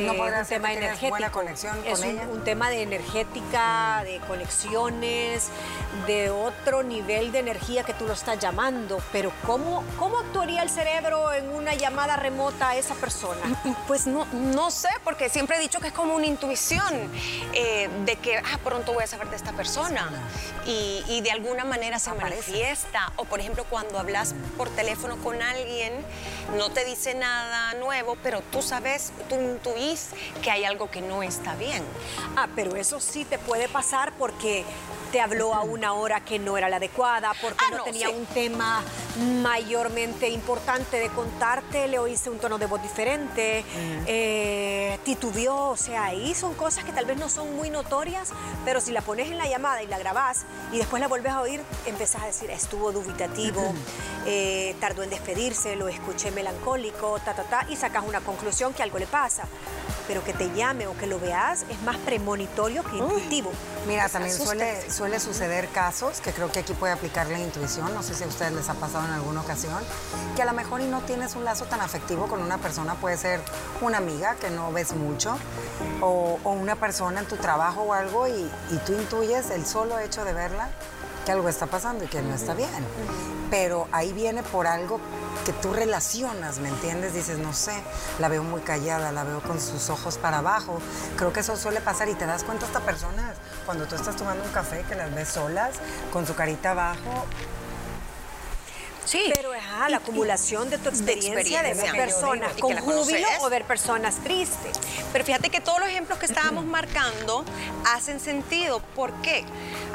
No 0.00 0.12
eh, 0.12 0.16
podrá 0.16 0.40
un 0.40 0.44
ser 0.44 0.56
tema 0.58 0.72
energético. 0.72 1.10
buena 1.10 1.30
conexión 1.32 1.78
es 1.84 1.98
con 2.00 2.08
un, 2.08 2.14
ella. 2.16 2.28
un 2.30 2.44
tema 2.44 2.70
de 2.70 2.82
energética, 2.82 4.02
de 4.04 4.18
conexiones, 4.26 5.48
de 6.06 6.30
otro 6.30 6.82
nivel 6.82 7.32
de 7.32 7.38
energía 7.40 7.84
que 7.84 7.94
tú 7.94 8.06
lo 8.06 8.12
estás 8.12 8.38
llamando. 8.38 9.00
Pero 9.12 9.32
¿cómo, 9.46 9.84
cómo 9.98 10.18
actuaría 10.18 10.62
el 10.62 10.70
cerebro 10.70 11.32
en 11.32 11.48
una 11.50 11.74
llamada 11.74 12.16
remota 12.16 12.70
a 12.70 12.76
esa 12.76 12.94
persona? 12.94 13.40
Pues 13.86 14.06
no, 14.06 14.24
no 14.32 14.70
sé, 14.70 14.88
porque 15.04 15.28
siempre 15.28 15.56
he 15.56 15.60
dicho 15.60 15.78
que 15.78 15.88
es 15.88 15.92
como 15.92 16.14
una 16.14 16.26
intuición 16.26 17.10
eh, 17.52 17.88
de 18.06 18.16
que 18.16 18.38
ah, 18.38 18.58
pronto 18.64 18.92
voy 18.94 19.04
a 19.04 19.06
saber 19.06 19.28
de 19.28 19.36
esta 19.36 19.52
persona 19.52 20.10
y, 20.66 21.04
y 21.06 21.20
de 21.20 21.30
alguna 21.30 21.64
manera 21.64 21.98
se 21.98 22.10
Aparece. 22.10 22.50
manifiesta. 22.50 23.12
O 23.16 23.24
por 23.26 23.40
ejemplo, 23.40 23.64
cuando 23.68 23.98
hablas 23.98 24.34
por 24.56 24.70
teléfono 24.70 25.16
con 25.18 25.42
alguien, 25.42 25.92
no 26.56 26.70
te 26.70 26.84
dice 26.84 27.14
nada 27.14 27.74
nuevo, 27.74 28.16
pero 28.22 28.40
tú 28.50 28.62
sabes, 28.62 29.12
tú 29.28 29.34
intuís 29.36 29.83
que 30.42 30.50
hay 30.50 30.64
algo 30.64 30.90
que 30.90 31.00
no 31.00 31.22
está 31.22 31.54
bien. 31.56 31.82
Ah, 32.36 32.48
pero 32.54 32.76
eso 32.76 33.00
sí 33.00 33.24
te 33.24 33.38
puede 33.38 33.68
pasar 33.68 34.12
porque 34.18 34.64
te 35.14 35.20
habló 35.20 35.54
a 35.54 35.62
una 35.62 35.92
hora 35.92 36.24
que 36.24 36.40
no 36.40 36.58
era 36.58 36.68
la 36.68 36.78
adecuada, 36.78 37.30
porque 37.40 37.64
Ah, 37.64 37.70
no, 37.70 37.76
no, 37.78 37.84
tenía 37.84 38.08
sí. 38.08 38.14
un 38.16 38.26
tema 38.26 38.82
mayormente 39.42 40.28
importante 40.28 40.98
de 40.98 41.08
contarte, 41.10 41.86
le 41.86 42.00
oíste 42.00 42.30
un 42.30 42.38
tono 42.40 42.58
de 42.58 42.66
voz 42.66 42.82
diferente, 42.82 43.64
eh, 44.08 44.98
titubeó, 45.04 45.68
o 45.68 45.76
sea, 45.76 46.06
ahí 46.06 46.34
son 46.34 46.54
cosas 46.54 46.82
que 46.82 46.90
tal 46.92 47.04
vez 47.06 47.16
no 47.16 47.28
son 47.28 47.54
muy 47.54 47.70
notorias, 47.70 48.30
pero 48.64 48.80
si 48.80 48.90
la 48.90 49.02
pones 49.02 49.30
en 49.30 49.38
la 49.38 49.46
llamada 49.46 49.84
y 49.84 49.86
la 49.86 50.00
grabás 50.00 50.46
y 50.72 50.78
después 50.78 51.00
la 51.00 51.06
volvés 51.06 51.32
a 51.32 51.42
oír, 51.42 51.60
empezás 51.86 52.22
a 52.22 52.26
decir, 52.26 52.50
estuvo 52.50 52.90
dubitativo, 52.90 53.72
eh, 54.26 54.74
tardó 54.80 55.04
en 55.04 55.10
despedirse, 55.10 55.76
lo 55.76 55.86
escuché 55.86 56.32
melancólico, 56.32 57.20
ta, 57.24 57.34
ta, 57.34 57.44
ta, 57.44 57.66
y 57.68 57.76
sacas 57.76 58.02
una 58.04 58.20
conclusión 58.20 58.74
que 58.74 58.82
algo 58.82 58.98
le 58.98 59.06
pasa. 59.06 59.44
Pero 60.06 60.22
que 60.22 60.34
te 60.34 60.52
llame 60.52 60.86
o 60.86 60.94
que 60.98 61.06
lo 61.06 61.18
veas 61.18 61.64
es 61.70 61.80
más 61.80 61.96
premonitorio 61.96 62.84
que 62.84 62.98
intuitivo. 62.98 63.50
Mira, 63.88 64.06
también 64.10 64.34
Asústate. 64.34 64.82
suele, 64.82 64.90
suele 65.04 65.20
suceder 65.20 65.68
casos, 65.68 66.22
que 66.22 66.32
creo 66.32 66.50
que 66.50 66.60
aquí 66.60 66.72
puede 66.72 66.94
aplicar 66.94 67.26
la 67.26 67.38
intuición, 67.38 67.92
no 67.92 68.02
sé 68.02 68.14
si 68.14 68.24
a 68.24 68.26
ustedes 68.26 68.52
les 68.52 68.70
ha 68.70 68.74
pasado 68.74 69.04
en 69.04 69.10
alguna 69.10 69.42
ocasión, 69.42 69.84
que 70.34 70.40
a 70.40 70.46
lo 70.46 70.54
mejor 70.54 70.80
y 70.80 70.86
no 70.86 71.02
tienes 71.02 71.34
un 71.34 71.44
lazo 71.44 71.66
tan 71.66 71.82
afectivo 71.82 72.26
con 72.26 72.40
una 72.40 72.56
persona, 72.56 72.94
puede 72.94 73.18
ser 73.18 73.42
una 73.82 73.98
amiga 73.98 74.36
que 74.36 74.48
no 74.48 74.72
ves 74.72 74.94
mucho, 74.94 75.36
o, 76.00 76.38
o 76.42 76.50
una 76.52 76.76
persona 76.76 77.20
en 77.20 77.26
tu 77.26 77.36
trabajo 77.36 77.82
o 77.82 77.92
algo, 77.92 78.26
y, 78.28 78.50
y 78.70 78.76
tú 78.86 78.94
intuyes 78.94 79.50
el 79.50 79.66
solo 79.66 79.98
hecho 79.98 80.24
de 80.24 80.32
verla 80.32 80.70
que 81.26 81.32
algo 81.32 81.50
está 81.50 81.66
pasando 81.66 82.04
y 82.04 82.06
que 82.06 82.22
no 82.22 82.34
está 82.34 82.54
bien. 82.54 82.70
Pero 83.50 83.88
ahí 83.92 84.12
viene 84.12 84.42
por 84.42 84.66
algo 84.66 85.00
que 85.44 85.52
tú 85.52 85.72
relacionas, 85.72 86.58
¿me 86.58 86.68
entiendes? 86.70 87.12
Dices, 87.12 87.38
no 87.38 87.52
sé, 87.52 87.74
la 88.18 88.28
veo 88.28 88.42
muy 88.42 88.62
callada, 88.62 89.12
la 89.12 89.24
veo 89.24 89.42
con 89.42 89.60
sus 89.60 89.90
ojos 89.90 90.16
para 90.16 90.38
abajo. 90.38 90.78
Creo 91.16 91.32
que 91.32 91.40
eso 91.40 91.56
suele 91.56 91.80
pasar 91.80 92.08
y 92.08 92.14
te 92.14 92.26
das 92.26 92.42
cuenta 92.44 92.66
hasta 92.66 92.80
personas 92.80 93.36
cuando 93.64 93.86
tú 93.86 93.94
estás 93.94 94.16
tomando 94.16 94.44
un 94.44 94.50
café 94.50 94.84
que 94.88 94.94
las 94.94 95.14
ves 95.14 95.28
solas, 95.28 95.74
con 96.12 96.26
su 96.26 96.34
carita 96.34 96.72
abajo. 96.72 97.26
Sí. 99.04 99.30
Pero 99.34 99.52
ajá, 99.52 99.88
la 99.88 99.98
acumulación 99.98 100.70
de 100.70 100.78
tu 100.78 100.88
experiencia 100.88 101.62
de, 101.62 101.70
experiencia. 101.70 101.92
ver 101.92 102.08
personas 102.08 102.52
que 102.54 102.60
con 102.60 102.76
júbilo 102.76 103.28
o 103.40 103.50
ver 103.50 103.64
personas 103.64 104.16
tristes. 104.22 104.78
Pero 105.12 105.24
fíjate 105.24 105.50
que 105.50 105.60
todos 105.60 105.78
los 105.80 105.88
ejemplos 105.88 106.18
que 106.18 106.26
estábamos 106.26 106.64
marcando 106.64 107.44
hacen 107.92 108.20
sentido. 108.20 108.80
¿Por 108.94 109.12
qué? 109.22 109.44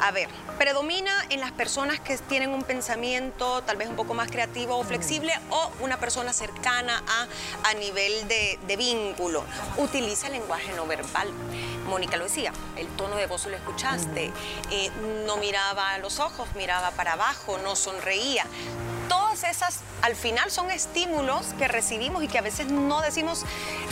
A 0.00 0.10
ver, 0.12 0.28
predomina 0.58 1.12
en 1.30 1.40
las 1.40 1.52
personas 1.52 2.00
que 2.00 2.16
tienen 2.18 2.50
un 2.50 2.62
pensamiento 2.62 3.62
tal 3.62 3.76
vez 3.76 3.88
un 3.88 3.96
poco 3.96 4.14
más 4.14 4.30
creativo 4.30 4.76
o 4.76 4.84
flexible 4.84 5.32
o 5.50 5.70
una 5.80 5.98
persona 5.98 6.32
cercana 6.32 7.02
a, 7.06 7.70
a 7.70 7.74
nivel 7.74 8.28
de, 8.28 8.58
de 8.66 8.76
vínculo. 8.76 9.44
Utiliza 9.78 10.28
el 10.28 10.34
lenguaje 10.34 10.72
no 10.76 10.86
verbal. 10.86 11.28
Mónica 11.86 12.16
lo 12.16 12.24
decía, 12.24 12.52
el 12.76 12.86
tono 12.88 13.16
de 13.16 13.26
voz 13.26 13.46
lo 13.46 13.56
escuchaste, 13.56 14.30
eh, 14.70 14.90
no 15.26 15.36
miraba 15.38 15.94
a 15.94 15.98
los 15.98 16.20
ojos, 16.20 16.48
miraba 16.54 16.92
para 16.92 17.14
abajo, 17.14 17.58
no 17.58 17.74
sonreía. 17.74 18.44
Todas 19.40 19.56
esas, 19.56 19.80
al 20.02 20.16
final 20.16 20.50
son 20.50 20.70
estímulos 20.70 21.46
que 21.58 21.66
recibimos 21.66 22.22
y 22.22 22.28
que 22.28 22.36
a 22.38 22.42
veces 22.42 22.66
no 22.66 23.00
decimos 23.00 23.44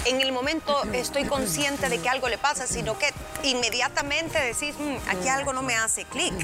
en 0.05 0.21
el 0.21 0.31
momento 0.31 0.83
estoy 0.93 1.25
consciente 1.25 1.89
de 1.89 2.01
que 2.03 2.09
algo 2.11 2.29
le 2.29 2.37
pasa, 2.37 2.67
sino 2.67 2.99
que 2.99 3.07
inmediatamente 3.45 4.39
decís, 4.39 4.75
"Mm, 4.79 4.97
aquí 5.09 5.29
algo 5.29 5.55
no 5.55 5.63
me 5.63 5.75
hace 5.75 6.05
clic. 6.05 6.35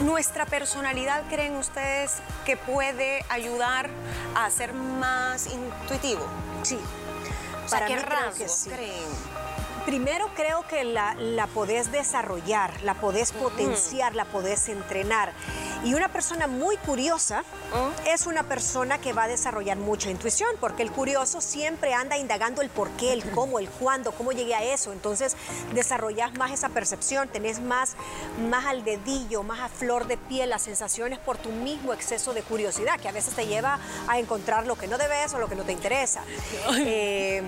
¿Nuestra 0.00 0.44
personalidad 0.44 1.22
creen 1.28 1.54
ustedes 1.56 2.14
que 2.44 2.56
puede 2.56 3.24
ayudar 3.28 3.88
a 4.34 4.50
ser 4.50 4.72
más 4.74 5.46
intuitivo? 5.46 6.26
Sí. 6.64 6.78
O 7.64 7.68
sea, 7.68 7.78
Para 7.78 7.86
¿qué 7.86 7.96
mí 7.96 8.02
creo 8.02 8.18
que 8.18 8.24
rasgos 8.26 8.52
sí. 8.58 8.70
creen? 8.70 9.35
Primero 9.86 10.28
creo 10.34 10.66
que 10.66 10.82
la, 10.82 11.14
la 11.14 11.46
podés 11.46 11.92
desarrollar, 11.92 12.82
la 12.82 12.94
podés 12.94 13.30
potenciar, 13.30 14.16
la 14.16 14.24
podés 14.24 14.68
entrenar. 14.68 15.32
Y 15.84 15.94
una 15.94 16.08
persona 16.08 16.48
muy 16.48 16.76
curiosa 16.78 17.44
es 18.04 18.26
una 18.26 18.42
persona 18.42 18.98
que 18.98 19.12
va 19.12 19.24
a 19.24 19.28
desarrollar 19.28 19.76
mucha 19.76 20.10
intuición, 20.10 20.50
porque 20.58 20.82
el 20.82 20.90
curioso 20.90 21.40
siempre 21.40 21.94
anda 21.94 22.18
indagando 22.18 22.62
el 22.62 22.68
por 22.68 22.90
qué, 22.96 23.12
el 23.12 23.30
cómo, 23.34 23.60
el 23.60 23.68
cuándo, 23.68 24.10
cómo 24.10 24.32
llegué 24.32 24.56
a 24.56 24.64
eso. 24.64 24.92
Entonces 24.92 25.36
desarrollas 25.72 26.34
más 26.34 26.50
esa 26.50 26.70
percepción, 26.70 27.28
tenés 27.28 27.60
más, 27.60 27.94
más 28.48 28.66
al 28.66 28.82
dedillo, 28.82 29.44
más 29.44 29.60
a 29.60 29.68
flor 29.68 30.08
de 30.08 30.16
piel 30.16 30.50
las 30.50 30.62
sensaciones 30.62 31.20
por 31.20 31.38
tu 31.38 31.50
mismo 31.50 31.92
exceso 31.92 32.34
de 32.34 32.42
curiosidad, 32.42 32.98
que 32.98 33.08
a 33.08 33.12
veces 33.12 33.34
te 33.34 33.46
lleva 33.46 33.78
a 34.08 34.18
encontrar 34.18 34.66
lo 34.66 34.74
que 34.74 34.88
no 34.88 34.98
debes 34.98 35.32
o 35.34 35.38
lo 35.38 35.48
que 35.48 35.54
no 35.54 35.62
te 35.62 35.72
interesa. 35.72 36.22
Eh, 36.78 37.42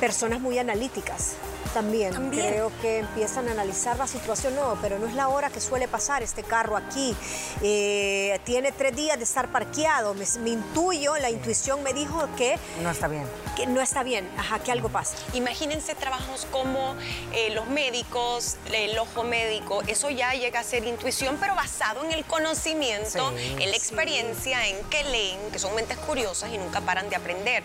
personas 0.00 0.40
muy 0.40 0.58
analíticas. 0.58 1.36
También, 1.74 2.12
También. 2.12 2.46
creo 2.52 2.70
que 2.80 2.98
empiezan 3.00 3.48
a 3.48 3.50
analizar 3.50 3.98
la 3.98 4.06
situación, 4.06 4.54
no, 4.54 4.78
pero 4.80 4.98
no 5.00 5.06
es 5.08 5.14
la 5.14 5.26
hora 5.28 5.50
que 5.50 5.60
suele 5.60 5.88
pasar 5.88 6.22
este 6.22 6.44
carro 6.44 6.76
aquí. 6.76 7.16
Eh, 7.62 8.38
tiene 8.44 8.70
tres 8.70 8.94
días 8.94 9.18
de 9.18 9.24
estar 9.24 9.48
parqueado, 9.50 10.14
me, 10.14 10.24
me 10.40 10.50
intuyo, 10.50 11.16
la 11.16 11.30
intuición 11.30 11.82
me 11.82 11.92
dijo 11.92 12.28
que, 12.36 12.56
No 12.82 12.90
está 12.90 13.08
bien. 13.08 13.26
que 13.56 13.66
no 13.66 13.80
está 13.80 14.04
bien, 14.04 14.30
ajá, 14.38 14.60
que 14.60 14.70
algo 14.70 14.88
pasa. 14.88 15.16
Imagínense 15.32 15.96
trabajos 15.96 16.46
como 16.52 16.94
eh, 17.32 17.50
los 17.50 17.66
médicos, 17.66 18.56
el 18.72 18.96
ojo 18.98 19.24
médico, 19.24 19.82
eso 19.88 20.10
ya 20.10 20.32
llega 20.34 20.60
a 20.60 20.64
ser 20.64 20.84
intuición, 20.86 21.36
pero 21.40 21.56
basado 21.56 22.04
en 22.04 22.12
el 22.12 22.24
conocimiento, 22.24 23.32
Sí, 23.36 23.56
en 23.58 23.70
la 23.70 23.76
experiencia, 23.76 24.64
en 24.68 24.76
que 24.90 25.02
leen, 25.04 25.40
que 25.50 25.58
son 25.58 25.74
mentes 25.74 25.98
curiosas 25.98 26.50
y 26.52 26.58
nunca 26.58 26.80
paran 26.82 27.10
de 27.10 27.16
aprender. 27.16 27.64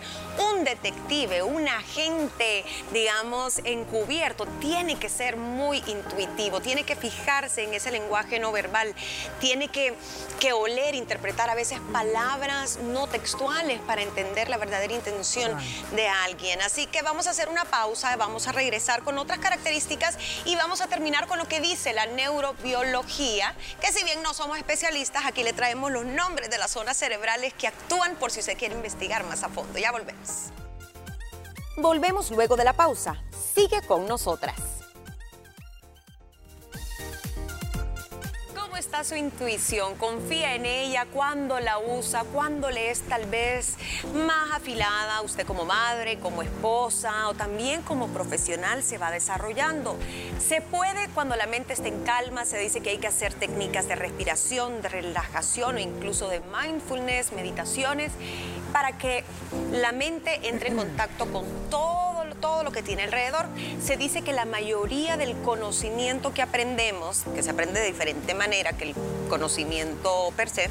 Un 0.52 0.64
detective, 0.64 1.42
un 1.44 1.68
agente, 1.68 2.64
digamos, 2.92 3.60
tiene 4.60 4.98
que 4.98 5.08
ser 5.08 5.36
muy 5.36 5.82
intuitivo, 5.86 6.60
tiene 6.60 6.84
que 6.84 6.96
fijarse 6.96 7.64
en 7.64 7.74
ese 7.74 7.90
lenguaje 7.90 8.38
no 8.38 8.52
verbal, 8.52 8.94
tiene 9.40 9.68
que, 9.68 9.94
que 10.38 10.52
oler, 10.52 10.94
interpretar 10.94 11.50
a 11.50 11.54
veces 11.54 11.80
palabras 11.92 12.78
no 12.78 13.06
textuales 13.06 13.80
para 13.80 14.02
entender 14.02 14.48
la 14.48 14.58
verdadera 14.58 14.94
intención 14.94 15.56
de 15.94 16.08
alguien. 16.08 16.60
Así 16.62 16.86
que 16.86 17.02
vamos 17.02 17.26
a 17.26 17.30
hacer 17.30 17.48
una 17.48 17.64
pausa, 17.64 18.14
vamos 18.16 18.48
a 18.48 18.52
regresar 18.52 19.02
con 19.02 19.18
otras 19.18 19.38
características 19.38 20.16
y 20.44 20.56
vamos 20.56 20.80
a 20.80 20.86
terminar 20.86 21.26
con 21.26 21.38
lo 21.38 21.46
que 21.46 21.60
dice 21.60 21.92
la 21.92 22.06
neurobiología, 22.06 23.54
que 23.80 23.92
si 23.92 24.04
bien 24.04 24.22
no 24.22 24.34
somos 24.34 24.58
especialistas, 24.58 25.24
aquí 25.26 25.42
le 25.42 25.52
traemos 25.52 25.90
los 25.90 26.04
nombres 26.04 26.50
de 26.50 26.58
las 26.58 26.70
zonas 26.70 26.96
cerebrales 26.96 27.52
que 27.54 27.66
actúan 27.66 28.16
por 28.16 28.30
si 28.30 28.40
usted 28.40 28.56
quiere 28.56 28.74
investigar 28.74 29.24
más 29.24 29.42
a 29.42 29.48
fondo. 29.48 29.78
Ya 29.78 29.92
volvemos. 29.92 30.59
Volvemos 31.80 32.30
luego 32.30 32.56
de 32.56 32.64
la 32.64 32.74
pausa. 32.74 33.16
Sigue 33.54 33.80
con 33.80 34.06
nosotras. 34.06 34.54
¿Cómo 38.54 38.76
está 38.76 39.02
su 39.02 39.14
intuición? 39.14 39.94
¿Confía 39.96 40.54
en 40.54 40.66
ella? 40.66 41.06
¿Cuándo 41.10 41.58
la 41.58 41.78
usa? 41.78 42.24
¿Cuándo 42.34 42.70
le 42.70 42.90
es 42.90 43.00
tal 43.02 43.24
vez 43.26 43.76
más 44.14 44.52
afilada? 44.52 45.22
Usted 45.22 45.46
como 45.46 45.64
madre, 45.64 46.18
como 46.18 46.42
esposa 46.42 47.28
o 47.28 47.34
también 47.34 47.80
como 47.80 48.08
profesional 48.08 48.82
se 48.82 48.98
va 48.98 49.10
desarrollando. 49.10 49.96
Se 50.38 50.60
puede 50.60 51.08
cuando 51.14 51.34
la 51.36 51.46
mente 51.46 51.72
está 51.72 51.88
en 51.88 52.04
calma, 52.04 52.44
se 52.44 52.58
dice 52.58 52.82
que 52.82 52.90
hay 52.90 52.98
que 52.98 53.06
hacer 53.06 53.32
técnicas 53.32 53.88
de 53.88 53.94
respiración, 53.94 54.82
de 54.82 54.90
relajación 54.90 55.76
o 55.76 55.78
incluso 55.78 56.28
de 56.28 56.40
mindfulness, 56.40 57.32
meditaciones, 57.32 58.12
para 58.72 58.98
que 58.98 59.24
la 59.72 59.92
mente 59.92 60.48
entre 60.48 60.68
en 60.68 60.76
contacto 60.76 61.26
con 61.26 61.44
todo, 61.70 62.10
todo 62.40 62.62
lo 62.62 62.72
que 62.72 62.82
tiene 62.82 63.02
alrededor. 63.02 63.46
Se 63.82 63.96
dice 63.96 64.22
que 64.22 64.32
la 64.32 64.44
mayoría 64.44 65.16
del 65.16 65.36
conocimiento 65.42 66.32
que 66.32 66.42
aprendemos, 66.42 67.24
que 67.34 67.42
se 67.42 67.50
aprende 67.50 67.80
de 67.80 67.86
diferente 67.86 68.34
manera 68.34 68.72
que 68.72 68.84
el 68.84 68.94
conocimiento 69.28 70.32
per 70.36 70.48
se, 70.48 70.70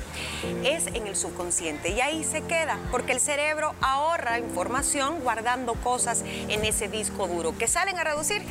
es 0.63 0.87
en 0.87 1.07
el 1.07 1.15
subconsciente 1.15 1.89
y 1.89 2.01
ahí 2.01 2.23
se 2.23 2.41
queda, 2.41 2.79
porque 2.91 3.13
el 3.13 3.19
cerebro 3.19 3.75
ahorra 3.81 4.39
información 4.39 5.19
guardando 5.21 5.73
cosas 5.75 6.23
en 6.23 6.65
ese 6.65 6.87
disco 6.87 7.27
duro 7.27 7.57
que 7.57 7.67
salen 7.67 7.97
a 7.97 8.03
reducir 8.03 8.41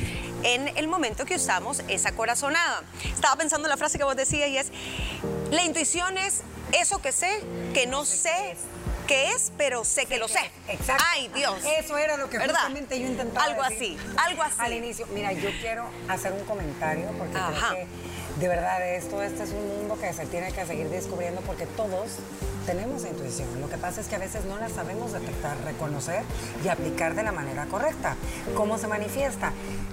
en 0.43 0.69
el 0.77 0.87
momento 0.87 1.25
que 1.25 1.35
usamos 1.35 1.81
esa 1.87 2.11
corazonada. 2.13 2.83
Estaba 3.03 3.35
pensando 3.35 3.67
en 3.67 3.69
la 3.69 3.77
frase 3.77 3.97
que 3.97 4.03
vos 4.03 4.15
decías 4.15 4.49
y 4.49 4.57
es, 4.57 4.71
la 5.51 5.63
intuición 5.63 6.17
es 6.17 6.41
eso 6.71 6.99
que 6.99 7.11
sé, 7.11 7.43
que 7.73 7.87
no 7.87 8.05
sé 8.05 8.55
qué 9.09 9.31
es, 9.31 9.51
pero 9.57 9.83
sé 9.83 10.05
que 10.05 10.19
lo 10.19 10.27
sé. 10.27 10.39
Exacto. 10.67 11.03
Ay, 11.13 11.29
Dios. 11.33 11.55
Eso 11.79 11.97
era 11.97 12.15
lo 12.15 12.29
que 12.29 12.37
¿Verdad? 12.37 12.53
justamente 12.53 12.99
yo 12.99 13.07
intentaba 13.07 13.47
Algo 13.47 13.63
decir 13.63 13.97
así, 13.99 14.17
algo 14.17 14.43
así. 14.43 14.55
Al 14.59 14.73
inicio, 14.73 15.07
mira, 15.07 15.33
yo 15.33 15.49
quiero 15.59 15.89
hacer 16.07 16.31
un 16.31 16.45
comentario 16.45 17.07
porque 17.17 17.35
Ajá. 17.35 17.69
creo 17.71 17.87
que 17.87 18.08
de 18.39 18.47
verdad 18.47 18.95
esto, 18.95 19.21
este 19.21 19.43
es 19.43 19.51
un 19.51 19.67
mundo 19.67 19.97
que 19.99 20.13
se 20.13 20.25
tiene 20.25 20.51
que 20.51 20.65
seguir 20.65 20.89
descubriendo 20.89 21.41
porque 21.41 21.65
todos 21.65 22.15
tenemos 22.65 23.03
intuición. 23.03 23.47
Lo 23.59 23.69
que 23.69 23.77
pasa 23.77 23.99
es 23.99 24.07
que 24.07 24.15
a 24.15 24.19
veces 24.19 24.45
no 24.45 24.57
la 24.57 24.69
sabemos 24.69 25.11
detectar, 25.11 25.57
reconocer 25.65 26.21
y 26.63 26.69
aplicar 26.69 27.15
de 27.15 27.23
la 27.23 27.31
manera 27.31 27.65
correcta. 27.65 28.15
¿Cómo 28.55 28.77
se 28.77 28.87
manifiesta? 28.87 29.51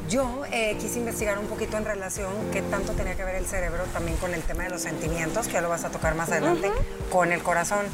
Yo 0.08 0.44
eh, 0.52 0.76
quise 0.78 1.00
investigar 1.00 1.38
un 1.38 1.46
poquito 1.46 1.76
en 1.76 1.84
relación 1.84 2.32
qué 2.52 2.62
tanto 2.62 2.92
tenía 2.92 3.16
que 3.16 3.24
ver 3.24 3.34
el 3.36 3.46
cerebro 3.46 3.82
también 3.92 4.16
con 4.18 4.32
el 4.32 4.42
tema 4.42 4.64
de 4.64 4.70
los 4.70 4.82
sentimientos, 4.82 5.48
que 5.48 5.54
ya 5.54 5.60
lo 5.60 5.68
vas 5.68 5.84
a 5.84 5.90
tocar 5.90 6.14
más 6.14 6.30
adelante, 6.30 6.70
con 7.10 7.32
el 7.32 7.42
corazón. 7.42 7.86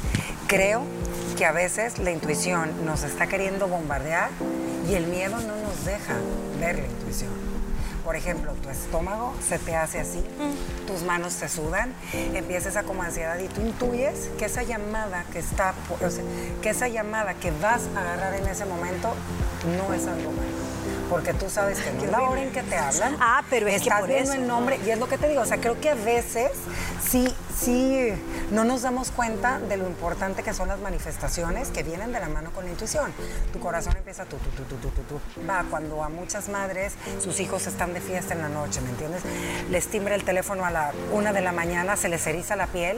Creo 0.47 0.83
que 1.37 1.45
a 1.45 1.51
veces 1.51 1.97
la 1.97 2.11
intuición 2.11 2.85
nos 2.85 3.03
está 3.03 3.25
queriendo 3.25 3.67
bombardear 3.67 4.29
y 4.87 4.93
el 4.93 5.07
miedo 5.07 5.37
no 5.37 5.55
nos 5.55 5.85
deja 5.85 6.13
ver 6.59 6.79
la 6.79 6.85
intuición. 6.85 7.52
Por 8.03 8.15
ejemplo, 8.15 8.51
tu 8.61 8.69
estómago 8.69 9.33
se 9.41 9.59
te 9.59 9.75
hace 9.75 9.99
así, 9.99 10.23
tus 10.85 11.03
manos 11.03 11.35
te 11.35 11.47
sudan, 11.47 11.93
empieza 12.33 12.69
esa 12.69 12.83
como 12.83 13.01
ansiedad 13.01 13.39
y 13.39 13.47
tú 13.47 13.61
intuyes 13.61 14.29
que 14.37 14.45
esa 14.45 14.63
llamada 14.63 15.25
que 15.31 15.39
está, 15.39 15.73
o 15.89 16.09
sea, 16.09 16.23
que 16.61 16.69
esa 16.69 16.89
llamada 16.89 17.33
que 17.33 17.51
vas 17.51 17.83
a 17.95 18.01
agarrar 18.01 18.33
en 18.33 18.47
ese 18.47 18.65
momento 18.65 19.13
no 19.77 19.93
es 19.93 20.05
algo 20.07 20.31
malo. 20.31 20.62
Porque 21.13 21.33
tú 21.35 21.47
sabes 21.47 21.77
que 21.79 21.91
no 21.91 22.03
es 22.05 22.09
la 22.11 22.21
hora 22.23 22.41
en 22.41 22.51
que 22.51 22.63
te 22.63 22.75
hablan. 22.75 23.15
Ah, 23.19 23.43
pero 23.47 23.67
es 23.67 23.73
que 23.73 23.89
estás 23.89 23.99
por 23.99 24.09
viendo 24.09 24.31
eso. 24.31 24.41
el 24.41 24.47
nombre 24.47 24.79
y 24.83 24.89
es 24.89 24.97
lo 24.97 25.07
que 25.07 25.19
te 25.19 25.29
digo. 25.29 25.41
O 25.41 25.45
sea, 25.45 25.57
creo 25.59 25.79
que 25.79 25.91
a 25.91 25.93
veces 25.93 26.49
sí, 27.07 27.31
sí 27.55 28.09
no 28.49 28.63
nos 28.63 28.81
damos 28.81 29.11
cuenta 29.11 29.59
de 29.59 29.77
lo 29.77 29.87
importante 29.87 30.41
que 30.41 30.55
son 30.55 30.69
las 30.69 30.79
manifestaciones 30.79 31.69
que 31.69 31.83
vienen 31.83 32.11
de 32.13 32.19
la 32.19 32.29
mano 32.29 32.49
con 32.51 32.65
la 32.65 32.71
intuición. 32.71 33.13
Tu 33.51 33.59
corazón 33.59 33.95
empieza 33.95 34.25
tu, 34.25 34.37
tu, 34.37 34.49
tu, 34.49 34.63
tu, 34.63 34.75
tu, 34.77 34.89
tu, 34.89 35.01
tu. 35.03 35.47
Va 35.47 35.63
cuando 35.69 36.03
a 36.03 36.09
muchas 36.09 36.49
madres 36.49 36.93
sus 37.23 37.39
hijos 37.39 37.67
están 37.67 37.93
de 37.93 38.01
fiesta 38.01 38.33
en 38.33 38.41
la 38.41 38.49
noche, 38.49 38.81
¿me 38.81 38.89
entiendes? 38.89 39.21
Les 39.69 39.85
timbra 39.87 40.15
el 40.15 40.23
teléfono 40.23 40.65
a 40.65 40.71
la 40.71 40.93
una 41.11 41.31
de 41.31 41.41
la 41.41 41.51
mañana, 41.51 41.95
se 41.95 42.09
les 42.09 42.25
eriza 42.25 42.55
la 42.55 42.65
piel 42.65 42.97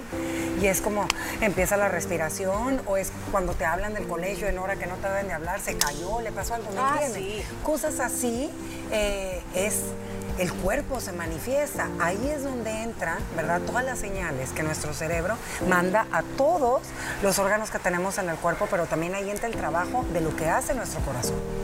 y 0.62 0.68
es 0.68 0.80
como 0.80 1.06
empieza 1.42 1.76
la 1.76 1.90
respiración 1.90 2.82
o 2.86 2.96
es 2.96 3.12
cuando 3.32 3.54
te 3.56 3.66
hablan 3.66 3.94
del 3.94 4.08
colegio 4.08 4.48
en 4.48 4.58
hora 4.58 4.78
que 4.78 4.86
no 4.86 4.96
te 4.96 5.10
deben 5.10 5.28
de 5.28 5.34
hablar, 5.34 5.60
se 5.60 5.78
cayó, 5.78 6.22
le 6.22 6.32
pasó 6.32 6.54
algo, 6.56 6.72
¿me 6.72 6.80
Ah, 6.80 7.00
entiendes? 7.02 7.22
sí. 7.24 7.46
Cosas 7.64 8.00
así 8.06 8.50
eh, 8.92 9.42
es 9.56 9.82
el 10.38 10.52
cuerpo 10.52 11.00
se 11.00 11.12
manifiesta. 11.14 11.90
Ahí 12.00 12.20
es 12.28 12.44
donde 12.44 12.84
entra, 12.84 13.20
¿verdad? 13.36 13.62
Todas 13.62 13.86
las 13.86 14.00
señales 14.00 14.52
que 14.52 14.64
nuestro 14.64 14.94
cerebro 14.94 15.36
manda 15.68 16.08
a 16.12 16.24
todos 16.38 16.82
los 17.24 17.40
órganos 17.40 17.72
que 17.72 17.80
tenemos 17.80 18.18
en 18.18 18.30
el 18.30 18.36
cuerpo, 18.36 18.68
pero 18.70 18.86
también 18.86 19.16
ahí 19.16 19.30
entra 19.30 19.48
el 19.48 19.56
trabajo 19.56 20.06
de 20.12 20.22
lo 20.22 20.36
que 20.36 20.50
hace 20.50 20.74
nuestro 20.74 21.00
corazón. 21.02 21.55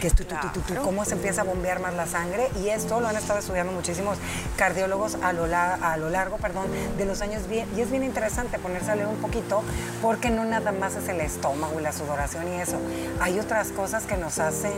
Que 0.00 0.06
es 0.06 0.14
tu, 0.14 0.24
tu, 0.24 0.34
tu, 0.36 0.48
tu, 0.48 0.60
tu, 0.62 0.74
cómo 0.82 1.04
se 1.04 1.12
empieza 1.14 1.42
a 1.42 1.44
bombear 1.44 1.78
más 1.80 1.92
la 1.94 2.06
sangre 2.06 2.48
y 2.62 2.68
esto 2.70 3.00
lo 3.00 3.08
han 3.08 3.16
estado 3.16 3.38
estudiando 3.38 3.70
muchísimos 3.72 4.16
cardiólogos 4.56 5.16
a 5.22 5.32
lo, 5.34 5.46
la- 5.46 5.74
a 5.74 5.96
lo 5.98 6.08
largo 6.08 6.38
perdón, 6.38 6.66
de 6.96 7.04
los 7.04 7.20
años 7.20 7.46
bien, 7.48 7.68
y 7.76 7.80
es 7.82 7.90
bien 7.90 8.02
interesante 8.02 8.58
ponerse 8.58 8.90
a 8.90 8.94
leer 8.94 9.08
un 9.08 9.16
poquito 9.16 9.62
porque 10.00 10.30
no 10.30 10.44
nada 10.44 10.72
más 10.72 10.96
es 10.96 11.06
el 11.08 11.20
estómago 11.20 11.78
y 11.78 11.82
la 11.82 11.92
sudoración 11.92 12.48
y 12.52 12.60
eso. 12.60 12.78
Hay 13.20 13.38
otras 13.38 13.68
cosas 13.68 14.04
que 14.04 14.16
nos 14.16 14.38
hacen 14.38 14.72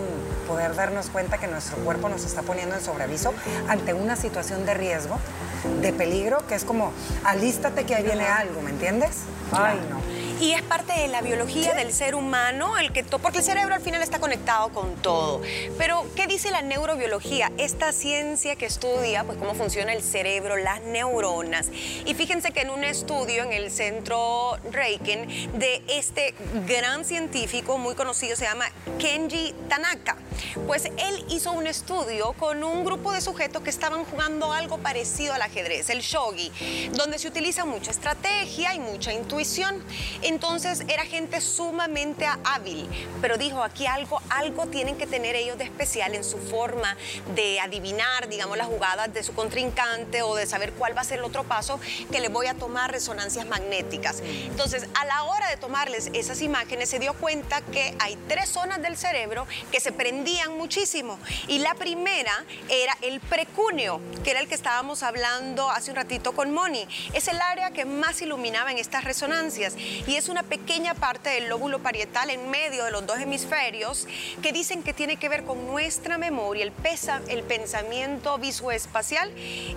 poder 0.48 0.74
darnos 0.74 1.08
cuenta 1.08 1.38
que 1.38 1.46
nuestro 1.46 1.76
cuerpo 1.78 2.08
nos 2.08 2.24
está 2.24 2.42
poniendo 2.42 2.74
en 2.74 2.80
sobreaviso 2.82 3.32
ante 3.68 3.94
una 3.94 4.16
situación 4.16 4.66
de 4.66 4.74
riesgo, 4.74 5.18
de 5.80 5.92
peligro, 5.92 6.44
que 6.48 6.56
es 6.56 6.64
como 6.64 6.92
alístate 7.24 7.84
que 7.84 7.94
ahí 7.94 8.02
viene 8.02 8.26
algo, 8.26 8.60
¿me 8.62 8.70
entiendes? 8.70 9.18
Ay, 9.52 9.78
no. 9.88 10.00
Y 10.42 10.54
es 10.54 10.62
parte 10.62 10.92
de 10.92 11.06
la 11.06 11.20
biología 11.20 11.72
del 11.72 11.92
ser 11.92 12.16
humano, 12.16 12.76
el 12.76 12.92
que 12.92 13.04
porque 13.04 13.38
el 13.38 13.44
cerebro 13.44 13.76
al 13.76 13.80
final 13.80 14.02
está 14.02 14.18
conectado 14.18 14.70
con 14.70 14.96
todo. 14.96 15.40
Pero, 15.78 16.04
¿qué 16.16 16.26
dice 16.26 16.50
la 16.50 16.62
neurobiología? 16.62 17.52
Esta 17.58 17.92
ciencia 17.92 18.56
que 18.56 18.66
estudia 18.66 19.22
pues, 19.22 19.38
cómo 19.38 19.54
funciona 19.54 19.92
el 19.92 20.02
cerebro, 20.02 20.56
las 20.56 20.82
neuronas. 20.82 21.68
Y 22.04 22.14
fíjense 22.14 22.50
que 22.50 22.62
en 22.62 22.70
un 22.70 22.82
estudio 22.82 23.44
en 23.44 23.52
el 23.52 23.70
centro 23.70 24.56
Reiken 24.72 25.28
de 25.60 25.80
este 25.86 26.34
gran 26.66 27.04
científico 27.04 27.78
muy 27.78 27.94
conocido, 27.94 28.34
se 28.34 28.44
llama 28.44 28.64
Kenji 28.98 29.54
Tanaka, 29.68 30.16
pues 30.66 30.86
él 30.86 31.24
hizo 31.28 31.52
un 31.52 31.68
estudio 31.68 32.32
con 32.32 32.64
un 32.64 32.84
grupo 32.84 33.12
de 33.12 33.20
sujetos 33.20 33.62
que 33.62 33.70
estaban 33.70 34.04
jugando 34.06 34.52
algo 34.52 34.78
parecido 34.78 35.34
al 35.34 35.42
ajedrez, 35.42 35.88
el 35.88 36.00
shogi, 36.00 36.50
donde 36.94 37.20
se 37.20 37.28
utiliza 37.28 37.64
mucha 37.64 37.92
estrategia 37.92 38.74
y 38.74 38.80
mucha 38.80 39.12
intuición. 39.12 39.84
Entonces 40.32 40.80
era 40.88 41.04
gente 41.04 41.42
sumamente 41.42 42.26
hábil, 42.44 42.88
pero 43.20 43.36
dijo 43.36 43.62
aquí 43.62 43.86
algo, 43.86 44.22
algo 44.30 44.66
tienen 44.66 44.96
que 44.96 45.06
tener 45.06 45.36
ellos 45.36 45.58
de 45.58 45.64
especial 45.64 46.14
en 46.14 46.24
su 46.24 46.38
forma 46.38 46.96
de 47.34 47.60
adivinar, 47.60 48.30
digamos, 48.30 48.56
las 48.56 48.66
jugadas 48.66 49.12
de 49.12 49.22
su 49.22 49.34
contrincante 49.34 50.22
o 50.22 50.34
de 50.34 50.46
saber 50.46 50.72
cuál 50.72 50.96
va 50.96 51.02
a 51.02 51.04
ser 51.04 51.18
el 51.18 51.24
otro 51.24 51.44
paso 51.44 51.78
que 52.10 52.18
le 52.18 52.30
voy 52.30 52.46
a 52.46 52.54
tomar 52.54 52.90
resonancias 52.90 53.46
magnéticas. 53.46 54.22
Entonces, 54.22 54.86
a 54.98 55.04
la 55.04 55.24
hora 55.24 55.50
de 55.50 55.58
tomarles 55.58 56.08
esas 56.14 56.40
imágenes, 56.40 56.88
se 56.88 56.98
dio 56.98 57.12
cuenta 57.12 57.60
que 57.60 57.94
hay 57.98 58.16
tres 58.26 58.48
zonas 58.48 58.80
del 58.80 58.96
cerebro 58.96 59.46
que 59.70 59.80
se 59.80 59.92
prendían 59.92 60.56
muchísimo. 60.56 61.18
Y 61.46 61.58
la 61.58 61.74
primera 61.74 62.32
era 62.70 62.96
el 63.02 63.20
precúneo, 63.20 64.00
que 64.24 64.30
era 64.30 64.40
el 64.40 64.48
que 64.48 64.54
estábamos 64.54 65.02
hablando 65.02 65.68
hace 65.68 65.90
un 65.90 65.96
ratito 65.96 66.32
con 66.32 66.54
Moni. 66.54 66.88
Es 67.12 67.28
el 67.28 67.38
área 67.38 67.70
que 67.72 67.84
más 67.84 68.22
iluminaba 68.22 68.70
en 68.70 68.78
estas 68.78 69.04
resonancias 69.04 69.74
y 69.76 70.21
una 70.28 70.42
pequeña 70.42 70.94
parte 70.94 71.30
del 71.30 71.48
lóbulo 71.48 71.80
parietal 71.80 72.30
en 72.30 72.50
medio 72.50 72.84
de 72.84 72.90
los 72.90 73.06
dos 73.06 73.18
hemisferios 73.18 74.06
que 74.42 74.52
dicen 74.52 74.82
que 74.82 74.92
tiene 74.92 75.16
que 75.16 75.28
ver 75.28 75.44
con 75.44 75.66
nuestra 75.66 76.18
memoria, 76.18 76.64
el, 76.64 76.72
pesa, 76.72 77.20
el 77.28 77.42
pensamiento 77.42 78.38
visoespacial 78.38 79.32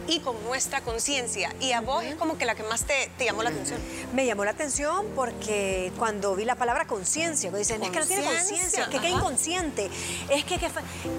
y 0.08 0.20
con 0.20 0.42
nuestra 0.44 0.82
conciencia. 0.82 1.54
Y 1.60 1.72
a 1.72 1.82
vos 1.82 2.04
es 2.04 2.16
como 2.16 2.38
que 2.38 2.46
la 2.46 2.56
que 2.56 2.64
más 2.64 2.86
te, 2.86 3.10
te, 3.18 3.26
llamó 3.26 3.44
la 3.44 3.50
atención. 3.50 3.80
Me 4.14 4.26
llamó 4.26 4.46
la 4.46 4.52
atención 4.52 5.08
porque 5.16 5.92
cuando 5.98 6.36
vi 6.36 6.46
la 6.46 6.56
palabra 6.56 6.86
conciencia, 6.86 7.52
dicen, 7.52 7.84
es 7.84 7.90
que 7.90 8.00
no 8.00 8.06
tiene 8.06 8.24
conciencia, 8.24 8.90
que 8.90 9.00
qué 9.00 9.10
inconsciente. 9.10 9.90
Es 10.30 10.44
que, 10.46 10.56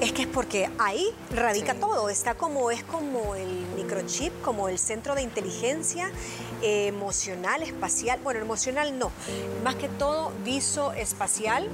es 0.01 0.13
que 0.13 0.23
es 0.23 0.29
porque 0.29 0.71
ahí 0.79 1.07
radica 1.31 1.75
todo, 1.75 2.09
está 2.09 2.35
como, 2.35 2.71
es 2.71 2.83
como 2.85 3.35
el 3.35 3.67
microchip, 3.77 4.33
como 4.43 4.69
el 4.69 4.79
centro 4.79 5.15
de 5.15 5.23
inteligencia 5.23 6.11
emocional, 6.63 7.63
espacial, 7.63 8.19
bueno, 8.23 8.41
emocional 8.41 8.99
no, 8.99 9.11
más 9.65 9.75
que 9.77 9.89
todo 9.89 10.33
visoespacial 10.45 11.69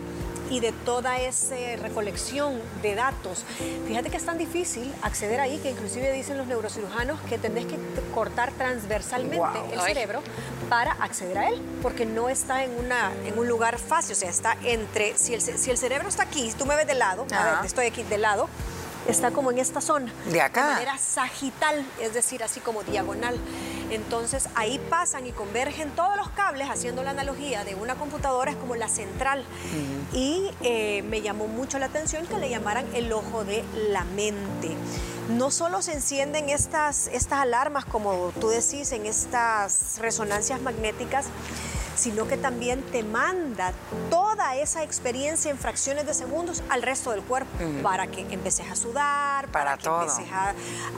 y 0.51 0.61
de 0.61 0.73
toda 0.73 1.19
esa 1.19 1.57
recolección 1.81 2.61
de 2.83 2.95
datos. 2.95 3.45
Fíjate 3.87 4.11
que 4.11 4.19
es 4.19 4.27
tan 4.27 4.37
difícil 4.37 4.93
acceder 5.03 5.41
ahí 5.41 5.59
que 5.59 5.71
inclusive 5.71 6.13
dicen 6.13 6.37
los 6.37 6.47
neurocirujanos 6.47 7.19
que 7.23 7.39
tendés 7.39 7.65
que 7.65 7.79
cortar 8.15 8.53
transversalmente 8.53 9.59
el 9.73 9.81
cerebro 9.81 10.23
para 10.69 10.93
acceder 10.93 11.39
a 11.39 11.49
él, 11.49 11.63
porque 11.81 12.05
no 12.05 12.29
está 12.29 12.65
en, 12.65 12.73
una, 12.79 13.13
en 13.25 13.39
un 13.39 13.49
lugar 13.49 13.79
fácil, 13.79 14.13
o 14.13 14.19
sea, 14.19 14.29
está 14.29 14.57
entre, 14.63 15.17
si 15.17 15.35
el, 15.35 15.41
si 15.41 15.71
el 15.71 15.79
cerebro 15.79 16.09
está 16.09 16.25
aquí, 16.25 16.53
tú 16.59 16.67
me 16.67 16.77
ves 16.77 16.87
de 16.87 16.95
lado, 16.95 17.27
a 17.35 17.45
ver, 17.45 17.55
estoy 17.65 17.87
aquí 17.87 18.03
de 18.03 18.19
lado, 18.19 18.49
está 19.09 19.31
como 19.31 19.51
en 19.51 19.59
esta 19.59 19.81
zona. 19.81 20.13
De 20.27 20.41
acá. 20.41 20.67
De 20.67 20.73
manera 20.75 20.99
sagital, 20.99 21.85
es 22.01 22.15
decir, 22.15 22.43
así 22.43 22.61
como 22.61 22.83
diagonal. 22.83 23.39
Entonces 23.93 24.49
ahí 24.55 24.81
pasan 24.89 25.27
y 25.27 25.33
convergen 25.33 25.91
todos 25.91 26.17
los 26.17 26.31
cables, 26.31 26.69
haciendo 26.71 27.03
la 27.03 27.11
analogía 27.11 27.63
de 27.65 27.75
una 27.75 27.95
computadora, 27.95 28.51
es 28.51 28.57
como 28.57 28.75
la 28.75 28.89
central. 28.89 29.45
Y 30.13 30.51
eh, 30.63 31.03
me 31.03 31.21
llamó 31.21 31.47
mucho 31.47 31.79
la 31.79 31.87
atención 31.87 32.27
que 32.27 32.39
le 32.39 32.49
llamaran 32.49 32.87
el 32.95 33.13
ojo 33.13 33.45
de 33.45 33.65
la 33.91 34.05
mente. 34.05 34.71
No 35.29 35.51
solo 35.51 35.83
se 35.83 35.93
encienden 35.93 36.49
estas, 36.49 37.09
estas 37.09 37.41
alarmas, 37.41 37.85
como 37.85 38.33
tú 38.41 38.49
decís, 38.49 38.93
en 38.93 39.07
estas 39.07 39.99
resonancias 39.99 40.61
magnéticas, 40.61 41.27
sino 41.97 42.27
que 42.27 42.37
también 42.37 42.83
te 42.83 43.03
manda 43.03 43.73
toda 44.11 44.57
esa 44.57 44.83
experiencia 44.83 45.51
en 45.51 45.59
fracciones 45.59 46.07
de 46.07 46.15
segundos 46.15 46.63
al 46.69 46.83
resto 46.83 47.11
del 47.11 47.23
cuerpo 47.23 47.51
para 47.83 48.07
que 48.07 48.21
empeces 48.31 48.71
a 48.71 48.77
sudar, 48.77 49.49
para, 49.49 49.77
que 49.77 49.89
empieces 49.89 50.27
a, 50.33 50.55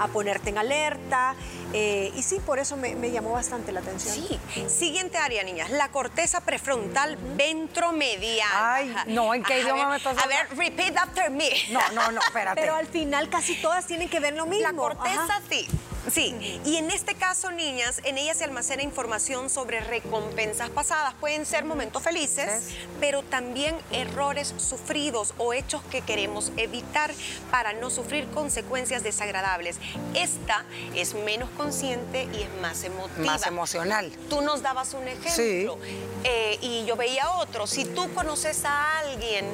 ponerte 0.09 0.51
en 0.51 0.59
alerta. 0.59 1.35
Eh, 1.73 2.13
y 2.15 2.23
sí, 2.23 2.41
por 2.45 2.59
eso 2.59 2.77
me, 2.77 3.11
llamó 3.11 3.33
bastante 3.33 3.73
la 3.73 3.81
atención. 3.81 4.15
Sí. 4.15 4.41
Siguiente 4.69 5.19
área, 5.19 5.43
niñas, 5.43 5.71
la 5.71 5.89
corteza 5.91 6.41
prefrontal 6.41 7.17
ventromedial. 7.37 8.49
Ay, 8.55 8.95
no, 9.09 9.35
¿en 9.35 9.43
qué 9.43 9.61
idioma 9.61 9.89
me 9.89 9.97
estás 9.97 10.17
A 10.23 10.27
ver, 10.27 10.49
repeat 10.57 10.97
after 10.97 11.31
me. 11.31 11.51
No, 11.71 11.81
no, 11.93 12.13
no, 12.13 12.21
espérate. 12.27 12.61
Pero 12.61 12.75
al 12.75 12.87
final 12.87 13.29
casi 13.29 13.57
todas 13.61 13.87
tienen 13.87 14.09
que 14.09 14.21
ver 14.21 14.35
lo 14.35 14.47
mismo. 14.47 14.69
La 14.69 14.73
corteza 14.73 15.41
sí. 15.49 15.69
Sí, 16.13 16.61
y 16.65 16.77
en 16.77 16.91
este 16.91 17.15
caso, 17.15 17.51
niñas, 17.51 18.01
en 18.05 18.19
ella 18.19 18.35
se 18.35 18.45
almacena 18.45 18.83
información 18.83 19.49
sobre 19.49 19.81
recompensas 19.81 20.71
pasadas. 20.71 21.15
Pueden 21.15 21.47
ser 21.47 21.65
momentos 21.65 22.03
felices, 22.03 22.71
pero 23.01 23.23
también 23.23 23.77
errores 23.91 24.55
sufridos 24.59 25.35
o 25.39 25.53
hechos 25.53 25.83
que 25.91 26.03
queremos 26.03 26.53
evitar 26.57 27.13
para 27.51 27.73
no 27.73 27.91
sufrir 27.91 28.27
consecuencias 28.29 29.03
desagradables. 29.03 29.79
Esta 30.15 30.65
es 30.95 31.15
menos 31.15 31.49
consciente 31.57 32.29
y 32.35 32.43
es 32.43 32.61
más 32.61 32.85
emotiva. 32.85 33.25
Más 33.25 33.47
emocional. 33.47 34.13
Tú 34.29 34.43
nos 34.43 34.63
dabas 34.63 34.95
un 34.95 35.09
ejemplo 35.09 35.79
eh, 36.25 36.59
y 36.61 36.85
yo 36.85 36.97
veía 36.97 37.31
otro. 37.33 37.67
Si 37.67 37.85
tú 37.85 38.13
conoces 38.15 38.65
a 38.65 38.99
alguien 38.99 39.47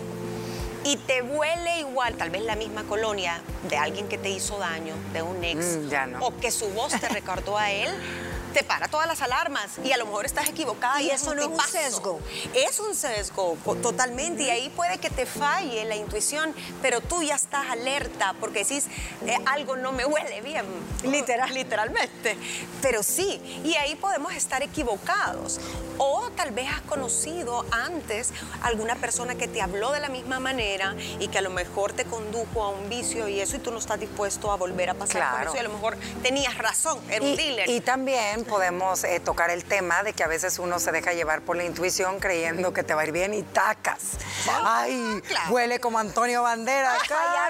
y 0.90 0.96
te 0.96 1.22
huele 1.22 1.78
igual, 1.78 2.14
tal 2.14 2.30
vez 2.30 2.42
la 2.42 2.56
misma 2.56 2.82
colonia 2.82 3.40
de 3.68 3.76
alguien 3.76 4.08
que 4.08 4.18
te 4.18 4.28
hizo 4.28 4.58
daño, 4.58 4.94
de 5.12 5.22
un 5.22 5.44
ex, 5.44 5.76
mm, 5.76 6.20
o 6.20 6.36
que 6.36 6.50
su 6.50 6.68
voz 6.70 6.98
te 6.98 7.08
recordó 7.08 7.56
a 7.56 7.70
él, 7.70 7.88
te 8.50 8.62
para 8.64 8.88
todas 8.88 9.06
las 9.06 9.22
alarmas 9.22 9.78
y 9.84 9.92
a 9.92 9.96
lo 9.96 10.06
mejor 10.06 10.26
estás 10.26 10.48
equivocada. 10.48 11.00
Y, 11.02 11.10
eso 11.10 11.34
no 11.34 11.42
es 11.42 11.48
un 11.48 11.60
sesgo. 11.60 12.20
Es 12.54 12.80
un 12.80 12.94
sesgo, 12.94 13.56
totalmente. 13.82 14.44
Y 14.44 14.50
ahí 14.50 14.68
puede 14.70 14.98
que 14.98 15.10
te 15.10 15.26
falle 15.26 15.84
la 15.84 15.96
intuición, 15.96 16.54
pero 16.82 17.00
tú 17.00 17.22
ya 17.22 17.34
estás 17.34 17.68
alerta 17.70 18.34
porque 18.40 18.60
decís, 18.60 18.86
eh, 19.26 19.36
algo 19.46 19.76
no 19.76 19.92
me 19.92 20.04
huele 20.04 20.40
bien. 20.40 20.64
Literal. 21.04 21.52
Literalmente. 21.52 22.36
Pero 22.82 23.02
sí, 23.02 23.60
y 23.64 23.74
ahí 23.74 23.94
podemos 23.96 24.34
estar 24.34 24.62
equivocados. 24.62 25.60
O 25.98 26.30
tal 26.34 26.50
vez 26.52 26.68
has 26.70 26.80
conocido 26.82 27.64
antes 27.70 28.32
alguna 28.62 28.96
persona 28.96 29.34
que 29.34 29.48
te 29.48 29.60
habló 29.60 29.92
de 29.92 30.00
la 30.00 30.08
misma 30.08 30.40
manera 30.40 30.94
y 31.18 31.28
que 31.28 31.38
a 31.38 31.42
lo 31.42 31.50
mejor 31.50 31.92
te 31.92 32.04
condujo 32.04 32.62
a 32.62 32.70
un 32.70 32.88
vicio 32.88 33.28
y 33.28 33.40
eso 33.40 33.56
y 33.56 33.58
tú 33.58 33.70
no 33.70 33.78
estás 33.78 34.00
dispuesto 34.00 34.50
a 34.50 34.56
volver 34.56 34.90
a 34.90 34.94
pasar 34.94 35.30
por 35.30 35.48
eso 35.48 35.56
y 35.56 35.58
a 35.58 35.62
lo 35.62 35.70
mejor 35.70 35.96
tenías 36.22 36.56
razón, 36.56 36.98
era 37.10 37.24
un 37.24 37.36
dealer. 37.36 37.68
Y 37.68 37.80
también 37.80 38.39
podemos 38.44 39.04
eh, 39.04 39.20
tocar 39.20 39.50
el 39.50 39.64
tema 39.64 40.02
de 40.02 40.12
que 40.12 40.22
a 40.22 40.26
veces 40.26 40.58
uno 40.58 40.78
se 40.78 40.92
deja 40.92 41.12
llevar 41.12 41.42
por 41.42 41.56
la 41.56 41.64
intuición 41.64 42.18
creyendo 42.20 42.72
que 42.72 42.82
te 42.82 42.94
va 42.94 43.02
a 43.02 43.04
ir 43.04 43.12
bien 43.12 43.34
y 43.34 43.42
tacas. 43.42 44.18
Ay, 44.64 45.22
huele 45.50 45.80
como 45.80 45.98
Antonio 45.98 46.42
Banderas. 46.42 46.98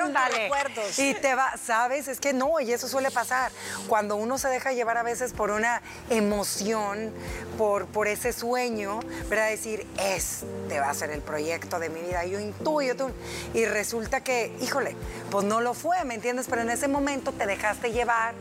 Ándale. 0.00 0.50
Y 0.96 1.14
te 1.14 1.34
va, 1.34 1.54
¿sabes? 1.62 2.08
Es 2.08 2.20
que 2.20 2.32
no, 2.32 2.60
y 2.60 2.72
eso 2.72 2.88
suele 2.88 3.10
pasar. 3.10 3.52
Cuando 3.88 4.16
uno 4.16 4.38
se 4.38 4.48
deja 4.48 4.72
llevar 4.72 4.96
a 4.96 5.02
veces 5.02 5.32
por 5.32 5.50
una 5.50 5.82
emoción, 6.08 7.12
por, 7.58 7.86
por 7.86 8.08
ese 8.08 8.32
sueño, 8.32 9.00
¿verdad? 9.28 9.50
Decir, 9.50 9.86
este 9.98 10.80
va 10.80 10.90
a 10.90 10.94
ser 10.94 11.10
el 11.10 11.20
proyecto 11.20 11.78
de 11.78 11.88
mi 11.88 12.00
vida. 12.00 12.24
Yo 12.24 12.40
intuyo, 12.40 12.96
tú. 12.96 13.10
Y 13.54 13.64
resulta 13.64 14.22
que, 14.22 14.56
híjole, 14.60 14.96
pues 15.30 15.44
no 15.44 15.60
lo 15.60 15.74
fue, 15.74 16.04
¿me 16.04 16.14
entiendes? 16.14 16.46
Pero 16.48 16.62
en 16.62 16.70
ese 16.70 16.88
momento 16.88 17.32
te 17.32 17.46
dejaste 17.46 17.92
llevar 17.92 18.34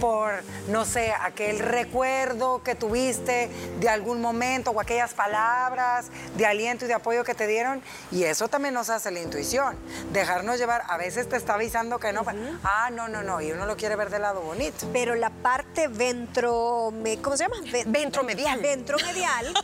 por, 0.00 0.32
no 0.68 0.84
sé, 0.84 1.12
aquel 1.12 1.58
recuerdo 1.58 1.90
recuerdo 2.00 2.62
que 2.62 2.74
tuviste 2.74 3.50
de 3.80 3.88
algún 3.88 4.20
momento 4.20 4.70
o 4.70 4.80
aquellas 4.80 5.12
palabras 5.12 6.06
de 6.36 6.46
aliento 6.46 6.84
y 6.84 6.88
de 6.88 6.94
apoyo 6.94 7.24
que 7.24 7.34
te 7.34 7.46
dieron. 7.46 7.82
Y 8.10 8.24
eso 8.24 8.48
también 8.48 8.74
nos 8.74 8.90
hace 8.90 9.10
la 9.10 9.20
intuición. 9.20 9.76
Dejarnos 10.12 10.58
llevar, 10.58 10.82
a 10.88 10.96
veces 10.96 11.28
te 11.28 11.36
está 11.36 11.54
avisando 11.54 11.98
que 11.98 12.12
no. 12.12 12.24
Ah, 12.62 12.90
no, 12.92 13.08
no, 13.08 13.22
no. 13.22 13.40
Y 13.40 13.52
uno 13.52 13.66
lo 13.66 13.76
quiere 13.76 13.96
ver 13.96 14.10
del 14.10 14.22
lado 14.22 14.40
bonito. 14.40 14.86
Pero 14.92 15.14
la 15.14 15.30
parte 15.30 15.88
ventro... 15.88 16.92
¿Cómo 17.22 17.36
se 17.36 17.44
llama? 17.44 17.56
ventromedial. 17.86 18.60
Ventromedial, 18.60 19.54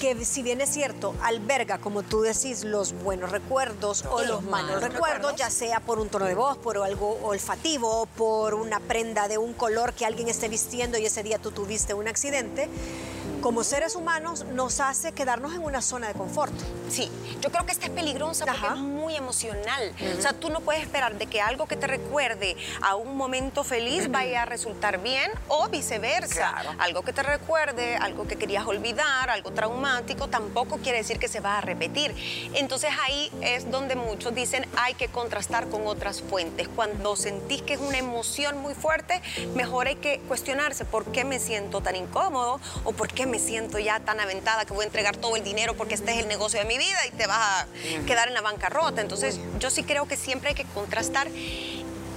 que 0.00 0.24
si 0.24 0.42
bien 0.42 0.62
es 0.62 0.70
cierto, 0.70 1.14
alberga, 1.22 1.78
como 1.78 2.02
tú 2.02 2.22
decís, 2.22 2.64
los 2.64 2.94
buenos 2.94 3.30
recuerdos 3.30 4.02
o 4.10 4.22
los, 4.22 4.42
malos 4.42 4.82
recuerdos, 4.82 5.36
ya 5.36 5.50
sea 5.50 5.80
por 5.80 5.98
un 5.98 6.08
tono 6.08 6.24
de 6.24 6.34
voz, 6.34 6.56
por 6.56 6.78
algo 6.78 7.20
olfativo, 7.22 8.06
por 8.16 8.54
una 8.54 8.80
prenda 8.80 9.28
de 9.28 9.36
un 9.36 9.52
color 9.52 9.92
que 9.92 10.06
alguien 10.06 10.28
esté 10.28 10.48
vistiendo 10.48 10.96
y 10.96 11.04
ese 11.04 11.22
día 11.22 11.38
tú 11.38 11.50
tuviste 11.50 11.92
un 11.92 12.08
accidente, 12.08 12.70
como 13.40 13.64
seres 13.64 13.96
humanos 13.96 14.44
nos 14.52 14.80
hace 14.80 15.12
quedarnos 15.12 15.54
en 15.54 15.62
una 15.62 15.82
zona 15.82 16.08
de 16.08 16.14
confort. 16.14 16.52
Sí, 16.88 17.10
yo 17.40 17.50
creo 17.50 17.64
que 17.64 17.72
esta 17.72 17.86
es 17.86 17.90
peligrosa 17.90 18.44
porque 18.44 18.66
Ajá. 18.66 18.74
es 18.74 18.80
muy 18.80 19.16
emocional. 19.16 19.92
O 20.18 20.20
sea, 20.20 20.32
tú 20.32 20.50
no 20.50 20.60
puedes 20.60 20.82
esperar 20.82 21.16
de 21.16 21.26
que 21.26 21.40
algo 21.40 21.66
que 21.66 21.76
te 21.76 21.86
recuerde 21.86 22.56
a 22.82 22.96
un 22.96 23.16
momento 23.16 23.64
feliz 23.64 24.10
vaya 24.10 24.42
a 24.42 24.44
resultar 24.44 25.00
bien 25.00 25.30
o 25.48 25.68
viceversa. 25.68 26.52
Claro. 26.52 26.70
Algo 26.78 27.02
que 27.02 27.12
te 27.12 27.22
recuerde, 27.22 27.96
algo 27.96 28.26
que 28.26 28.36
querías 28.36 28.66
olvidar, 28.66 29.30
algo 29.30 29.52
traumático, 29.52 30.28
tampoco 30.28 30.78
quiere 30.78 30.98
decir 30.98 31.18
que 31.18 31.28
se 31.28 31.40
va 31.40 31.58
a 31.58 31.60
repetir. 31.60 32.14
Entonces 32.54 32.90
ahí 33.02 33.30
es 33.40 33.70
donde 33.70 33.96
muchos 33.96 34.34
dicen 34.34 34.66
hay 34.76 34.94
que 34.94 35.08
contrastar 35.08 35.68
con 35.68 35.86
otras 35.86 36.20
fuentes. 36.20 36.68
Cuando 36.68 37.16
sentís 37.16 37.62
que 37.62 37.74
es 37.74 37.80
una 37.80 37.98
emoción 37.98 38.58
muy 38.58 38.74
fuerte, 38.74 39.22
mejor 39.54 39.86
hay 39.86 39.96
que 39.96 40.20
cuestionarse 40.28 40.84
por 40.84 41.06
qué 41.06 41.24
me 41.24 41.38
siento 41.38 41.80
tan 41.80 41.96
incómodo 41.96 42.60
o 42.84 42.92
por 42.92 43.08
qué 43.08 43.26
me 43.30 43.38
siento 43.38 43.78
ya 43.78 44.00
tan 44.00 44.20
aventada 44.20 44.64
que 44.64 44.72
voy 44.72 44.82
a 44.82 44.86
entregar 44.86 45.16
todo 45.16 45.36
el 45.36 45.44
dinero 45.44 45.74
porque 45.74 45.94
este 45.94 46.12
es 46.12 46.18
el 46.18 46.28
negocio 46.28 46.58
de 46.58 46.66
mi 46.66 46.76
vida 46.76 46.98
y 47.06 47.16
te 47.16 47.26
vas 47.26 47.38
a 47.38 47.66
quedar 48.06 48.28
en 48.28 48.34
la 48.34 48.40
bancarrota. 48.42 49.00
Entonces 49.00 49.40
yo 49.58 49.70
sí 49.70 49.82
creo 49.84 50.06
que 50.06 50.16
siempre 50.16 50.50
hay 50.50 50.54
que 50.54 50.64
contrastar 50.64 51.28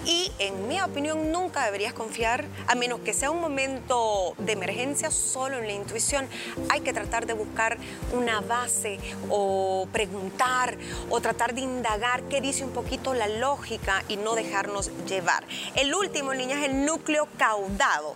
y 0.06 0.32
en 0.40 0.68
mi 0.68 0.82
opinión 0.82 1.32
nunca 1.32 1.66
deberías 1.66 1.94
confiar, 1.94 2.46
a 2.68 2.76
menos 2.76 3.00
que 3.00 3.14
sea 3.14 3.32
un 3.32 3.40
momento 3.40 4.36
de 4.38 4.54
emergencia, 4.54 5.12
solo 5.12 5.58
en 5.60 5.68
la 5.68 5.74
intuición. 5.74 6.28
Hay 6.70 6.82
que 6.82 6.94
tratar 6.94 7.26
de 7.26 7.34
buscar 7.34 7.78
una 8.12 8.42
base 8.42 9.00
o 9.30 9.88
preguntar 9.92 10.78
o 11.10 11.22
tratar 11.22 11.54
de 11.54 11.62
indagar 11.62 12.24
qué 12.24 12.42
dice 12.42 12.64
un 12.64 12.72
poquito 12.72 13.14
la 13.14 13.28
lógica 13.28 14.04
y 14.08 14.18
no 14.18 14.36
dejarnos 14.36 14.92
llevar. 15.08 15.46
El 15.76 15.94
último 15.96 16.34
en 16.34 16.40
línea 16.40 16.60
es 16.60 16.70
el 16.70 16.86
núcleo 16.86 17.28
caudado. 17.38 18.16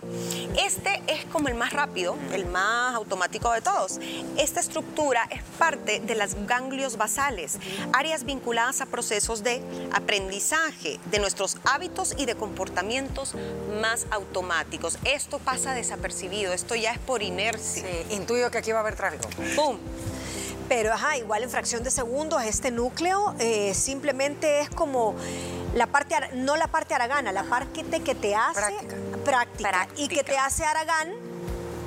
Este 0.58 1.02
es 1.06 1.24
como 1.26 1.48
el 1.48 1.54
más 1.54 1.72
rápido, 1.72 2.16
el 2.32 2.46
más 2.46 2.94
automático 2.94 3.50
de 3.52 3.60
todos. 3.60 3.98
Esta 4.36 4.60
estructura 4.60 5.26
es 5.30 5.42
parte 5.58 6.00
de 6.00 6.14
las 6.14 6.46
ganglios 6.46 6.96
basales, 6.96 7.58
áreas 7.92 8.24
vinculadas 8.24 8.80
a 8.80 8.86
procesos 8.86 9.42
de 9.42 9.62
aprendizaje, 9.92 11.00
de 11.10 11.18
nuestros 11.18 11.56
hábitos 11.64 11.77
y 12.16 12.26
de 12.26 12.34
comportamientos 12.34 13.34
más 13.80 14.06
automáticos. 14.10 14.98
Esto 15.04 15.38
pasa 15.38 15.74
desapercibido, 15.74 16.52
esto 16.52 16.74
ya 16.74 16.92
es 16.92 16.98
por 16.98 17.22
inercia. 17.22 17.82
Sí, 17.82 18.14
intuyo 18.14 18.50
que 18.50 18.58
aquí 18.58 18.72
va 18.72 18.78
a 18.78 18.82
haber 18.82 18.96
tráfico. 18.96 19.28
¡Pum! 19.56 19.78
Pero 20.68 20.92
ajá, 20.92 21.16
igual 21.16 21.42
en 21.42 21.50
fracción 21.50 21.82
de 21.82 21.90
segundos 21.90 22.42
este 22.42 22.70
núcleo 22.70 23.34
eh, 23.38 23.72
simplemente 23.74 24.60
es 24.60 24.68
como 24.68 25.14
la 25.74 25.86
parte, 25.86 26.14
no 26.34 26.56
la 26.56 26.66
parte 26.66 26.94
aragana, 26.94 27.32
la 27.32 27.44
parte 27.44 27.84
que 28.02 28.14
te 28.14 28.34
hace 28.34 28.60
Práctica. 28.60 28.96
práctica, 29.24 29.70
Práctica. 29.70 30.02
y 30.02 30.08
que 30.08 30.24
te 30.24 30.36
hace 30.36 30.64
aragán 30.64 31.27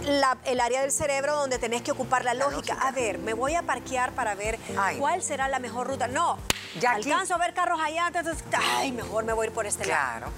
la- 0.06 0.38
el 0.46 0.60
área 0.60 0.82
del 0.82 0.92
cerebro 0.92 1.36
donde 1.36 1.60
tenés 1.60 1.82
que 1.82 1.92
ocupar 1.92 2.24
la, 2.26 2.34
La 2.34 2.46
lógica. 2.46 2.74
lógica. 2.74 2.88
A 2.88 2.92
ver, 2.92 3.18
me 3.20 3.34
voy 3.34 3.56
a 3.56 3.62
parquear 3.64 4.12
para 4.14 4.36
ver 4.36 4.60
Ay. 4.78 4.98
cuál 4.98 5.22
será 5.24 5.48
la 5.48 5.60
mejor 5.60 5.88
ruta. 5.88 6.08
No, 6.08 6.38
Ya 6.80 6.92
aquí. 6.94 7.12
alcanzo 7.12 7.36
a 7.36 7.38
ver 7.38 7.54
carros 7.54 7.80
allá, 7.82 8.08
entonces, 8.08 8.44
ay, 8.78 8.92
mejor 8.92 9.24
me 9.24 9.34
voy 9.34 9.46
a 9.46 9.50
ir 9.50 9.54
por 9.54 9.66
este 9.66 9.86
lado. 9.86 10.20
Claro. 10.20 10.32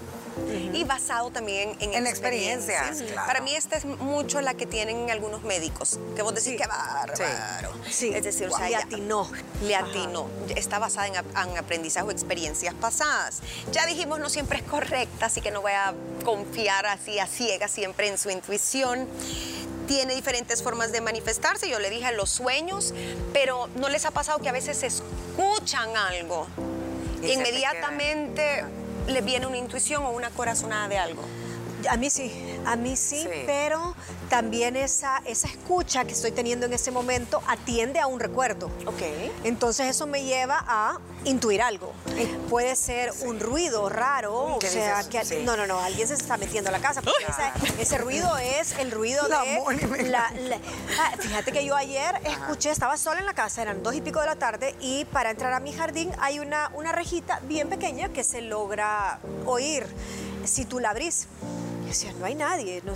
Y 0.74 0.84
basado 0.84 1.30
también 1.30 1.76
en, 1.80 1.94
En 1.94 2.08
experiencias, 2.08 2.76
experiencias. 2.82 3.12
claro. 3.12 3.28
Para 3.28 3.42
mí 3.42 3.56
esta 3.56 3.78
es 3.78 3.86
mucho 3.86 4.42
la 4.42 4.56
que 4.56 4.66
tienen 4.66 5.10
algunos 5.12 5.44
médicos, 5.44 6.00
que 6.16 6.22
vos 6.24 6.34
decís 6.34 6.60
que 6.60 6.66
bárbaro. 6.68 7.14
Sí. 7.90 8.12
Es 8.14 8.24
decir, 8.24 8.48
o 8.48 8.50
Guau. 8.50 8.60
sea, 8.60 8.70
Le 8.70 8.76
atinó. 8.84 9.30
Le 9.62 9.76
Ajá. 9.76 9.86
atinó. 9.86 10.28
Está 10.56 10.80
basada 10.80 11.08
en, 11.08 11.14
en 11.16 11.58
aprendizaje 11.58 12.06
o 12.08 12.12
experiencias 12.12 12.74
pasadas. 12.74 13.42
Ya 13.72 13.86
dijimos, 13.86 14.20
no 14.20 14.30
siempre 14.30 14.58
es 14.60 14.64
correcta, 14.66 15.28
así 15.28 15.40
que 15.40 15.52
no 15.52 15.62
voy 15.62 15.74
a 15.74 15.94
confiar 16.26 16.88
así 16.88 17.20
a 17.20 17.28
ciegas 17.28 17.72
siempre 17.72 18.08
en 18.08 18.18
su 18.18 18.30
intuición. 18.32 19.08
Tiene 19.88 20.16
diferentes 20.16 20.64
formas 20.64 20.92
de 20.92 21.02
manifestarse. 21.02 21.70
Yo 21.70 21.80
le 21.80 21.90
dije 21.90 22.12
los 22.14 22.30
sueños, 22.30 22.94
pero 23.34 23.68
¿no 23.76 23.90
les 23.90 24.06
ha 24.06 24.12
pasado 24.12 24.40
que 24.40 24.50
a 24.50 24.54
veces 24.54 24.84
escuchan 24.84 25.96
algo? 25.98 26.48
Y 27.22 27.32
inmediatamente 27.32 28.64
le 29.08 29.22
viene 29.22 29.48
una 29.48 29.58
intuición 29.58 30.04
o 30.04 30.12
una 30.12 30.30
corazonada 30.30 30.88
de 30.88 30.98
algo. 30.98 31.24
A 31.90 31.98
mí 31.98 32.10
sí, 32.10 32.32
a 32.66 32.76
mí 32.76 32.96
sí, 32.96 33.24
Sí. 33.24 33.44
pero 33.46 33.96
también 34.30 34.76
esa, 34.76 35.22
esa 35.26 35.48
escucha 35.48 36.06
que 36.06 36.14
estoy 36.14 36.32
teniendo 36.32 36.66
en 36.66 36.74
ese 36.74 36.92
momento 36.92 37.42
atiende 37.48 38.00
a 38.00 38.08
un 38.08 38.20
recuerdo. 38.20 38.68
Ok. 38.86 39.02
Entonces 39.44 39.88
eso 39.88 40.08
me 40.08 40.24
lleva 40.24 40.64
a 40.68 40.98
intuir 41.26 41.62
algo. 41.62 41.94
Puede 42.50 42.76
ser 42.76 43.12
un 43.26 43.40
ruido 43.40 43.90
raro, 43.90 44.34
o 44.56 44.60
¿Qué 44.60 44.70
sea, 44.70 44.98
dices? 45.04 45.12
que 45.12 45.26
Sí. 45.26 45.42
no, 45.44 45.56
no, 45.58 45.66
no, 45.68 45.80
alguien 45.80 46.08
se 46.08 46.14
está 46.16 46.38
metiendo 46.38 46.70
a 46.70 46.72
la 46.74 46.80
casa. 46.80 47.02
porque 47.02 47.24
esa- 47.28 47.54
ese 47.82 47.98
ruido 47.98 48.38
es 48.38 48.78
el 48.80 48.92
ruido 48.92 49.28
La 49.28 49.42
de 49.42 50.04
la- 50.10 50.32
la- 50.32 50.58
Ah, 51.00 51.12
fíjate 51.20 51.52
que 51.52 51.66
yo 51.66 51.76
ayer 51.76 52.16
escuché, 52.26 52.72
estaba 52.72 52.98
sola 52.98 53.20
en 53.20 53.26
la 53.26 53.34
casa, 53.34 53.62
eran 53.62 53.84
dos 53.84 53.94
y 53.96 54.02
pico 54.02 54.20
de 54.20 54.26
la 54.28 54.36
tarde 54.36 54.76
y 54.80 55.06
para 55.06 55.30
entrar 55.32 55.54
a 55.54 55.60
mi 55.60 55.74
jardín 55.74 56.12
hay 56.20 56.40
una, 56.40 56.72
una 56.76 56.92
rejita 56.92 57.40
bien 57.44 57.70
pequeña 57.70 58.10
que 58.10 58.24
se 58.24 58.42
logra 58.42 59.20
oír 59.46 59.86
si 60.46 60.66
tú 60.66 60.80
la 60.80 60.90
abrís. 60.92 61.28
Yo 61.84 61.90
decía, 61.90 62.14
no 62.20 62.26
hay 62.26 62.36
nadie. 62.36 62.82
No 62.86 62.94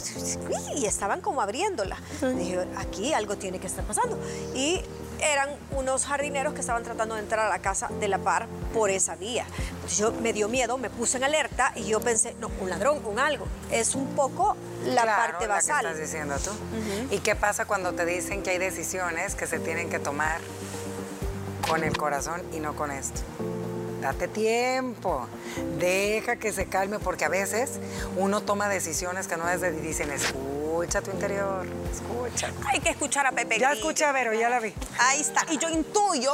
y 0.76 0.86
estaban 0.86 1.21
como 1.21 1.41
abriéndola. 1.41 1.97
Dije, 2.36 2.65
aquí 2.78 3.13
algo 3.13 3.38
tiene 3.38 3.60
que 3.60 3.67
estar 3.67 3.84
pasando. 3.86 4.17
Y 4.56 4.82
eran 5.19 5.50
unos 5.71 6.06
jardineros 6.06 6.54
que 6.54 6.62
estaban 6.62 6.84
tratando 6.84 7.15
de 7.15 7.21
entrar 7.21 7.45
a 7.45 7.50
la 7.50 7.60
casa 7.60 7.89
de 8.00 8.08
la 8.08 8.17
par 8.19 8.47
por 8.73 8.89
esa 8.89 9.15
vía. 9.15 9.45
Entonces 9.76 9.97
yo 9.97 10.12
me 10.12 10.32
dio 10.34 10.47
miedo, 10.47 10.78
me 10.78 10.89
puse 10.89 11.17
en 11.17 11.23
alerta 11.23 11.71
y 11.76 11.86
yo 11.86 12.00
pensé, 12.00 12.36
no, 12.39 12.50
un 12.62 12.69
ladrón, 12.69 13.02
un 13.06 13.19
algo. 13.19 13.45
Es 13.71 13.95
un 13.95 14.08
poco 14.15 14.56
la 14.86 15.04
Claro, 15.04 15.17
parte 15.34 15.47
la 15.47 15.56
que 15.56 15.67
basal. 15.67 15.86
estás 15.88 16.00
diciendo 16.00 16.36
tú. 16.43 16.52
¿Y 17.13 17.19
qué 17.19 17.36
pasa 17.36 17.65
cuando 17.65 17.93
te 17.93 18.06
dicen 18.06 18.43
que 18.43 18.52
hay 18.52 18.58
decisiones 18.60 19.36
que 19.36 19.47
se 19.47 19.60
tienen 19.60 19.89
que 19.89 20.00
tomar 20.00 20.39
con 21.67 21.84
el 21.84 21.97
corazón 21.97 22.41
y 22.54 22.60
no 22.60 22.76
con 22.76 22.91
esto? 22.91 23.21
Date 24.01 24.27
tiempo, 24.27 25.27
deja 25.79 26.36
que 26.36 26.53
se 26.53 26.67
calme, 26.67 26.99
porque 26.99 27.25
a 27.25 27.29
veces 27.29 27.79
uno 28.15 28.41
toma 28.41 28.69
decisiones 28.69 29.27
que 29.27 29.38
no 29.38 29.49
es 29.49 29.60
de 29.62 29.71
dicen, 29.71 30.12
escucha 30.12 31.01
tu 31.01 31.12
interior, 31.12 31.65
escucha. 31.91 32.51
Hay 32.67 32.79
que 32.79 32.89
escuchar 32.89 33.25
a 33.25 33.31
Pepe 33.31 33.57
Ya 33.60 33.73
escuché 33.73 34.05
a 34.05 34.12
Vero, 34.12 34.33
ya 34.33 34.49
la 34.49 34.60
vi. 34.60 34.73
Ahí 34.99 35.21
está. 35.21 35.45
Y 35.51 35.57
yo 35.57 35.69
intuyo, 35.69 36.33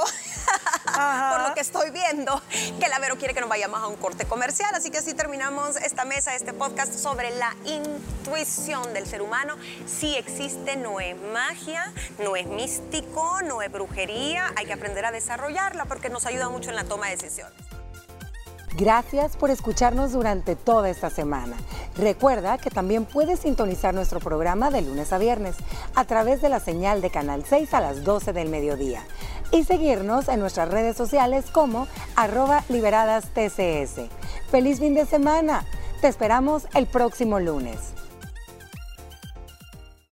Ajá. 0.94 1.38
por 1.38 1.50
lo 1.50 1.54
que 1.54 1.62
estoy 1.62 1.92
viendo, 1.92 2.42
que 2.80 2.88
la 2.88 3.00
Vero 3.00 3.18
quiere 3.18 3.34
que 3.34 3.42
nos 3.42 3.50
vayamos 3.50 3.82
a 3.82 3.88
un 3.88 3.96
corte 3.96 4.26
comercial. 4.26 4.74
Así 4.76 4.90
que 4.90 5.00
así 5.00 5.14
terminamos 5.14 5.76
esta 5.78 6.06
mesa, 6.06 6.36
este 6.36 6.54
podcast 6.54 6.94
sobre 6.94 7.32
la 7.32 7.56
intuición 7.66 8.94
del 8.94 9.08
ser 9.08 9.22
humano. 9.22 9.56
Sí 9.86 10.16
existe, 10.16 10.76
no 10.76 11.00
es 11.00 11.16
magia, 11.34 11.92
no 12.20 12.36
es 12.36 12.48
místico, 12.48 13.42
no 13.44 13.62
es 13.62 13.72
brujería. 13.72 14.54
Hay 14.56 14.66
que 14.66 14.74
aprender 14.74 15.06
a 15.06 15.12
desarrollarla 15.12 15.86
porque 15.86 16.10
nos 16.10 16.26
ayuda 16.26 16.50
mucho 16.50 16.70
en 16.70 16.76
la 16.76 16.84
toma 16.84 17.08
de 17.08 17.18
decisiones. 17.18 17.54
Gracias 18.76 19.38
por 19.38 19.52
escucharnos 19.52 20.14
durante 20.14 20.56
toda 20.56 20.90
esta 20.90 21.12
semana. 21.12 21.56
Recuerda 21.96 22.58
que 22.58 22.72
también 22.72 23.06
puedes 23.06 23.42
sintonizar 23.42 23.94
nuestro 23.94 24.20
programa 24.20 24.72
de 24.72 24.82
lunes 24.82 25.14
a 25.14 25.20
viernes 25.20 25.56
a 25.94 26.06
través 26.06 26.42
de 26.42 26.50
la 26.50 26.60
señal 26.60 27.00
de 27.02 27.12
Canal 27.12 27.46
6 27.48 27.72
a 27.72 27.82
las 27.82 28.04
12 28.04 28.34
del 28.34 28.50
mediodía 28.50 29.04
y 29.54 29.64
seguirnos 29.64 30.28
en 30.28 30.40
nuestras 30.40 30.70
redes 30.70 30.98
sociales 30.98 31.46
como 31.52 31.88
arroba 32.16 32.64
liberadas 32.70 33.26
TCS. 33.34 34.10
¡Feliz 34.50 34.80
fin 34.80 34.96
de 34.96 35.06
semana! 35.06 35.64
Te 36.02 36.08
esperamos 36.08 36.68
el 36.74 36.88
próximo 36.88 37.40
lunes. 37.40 37.94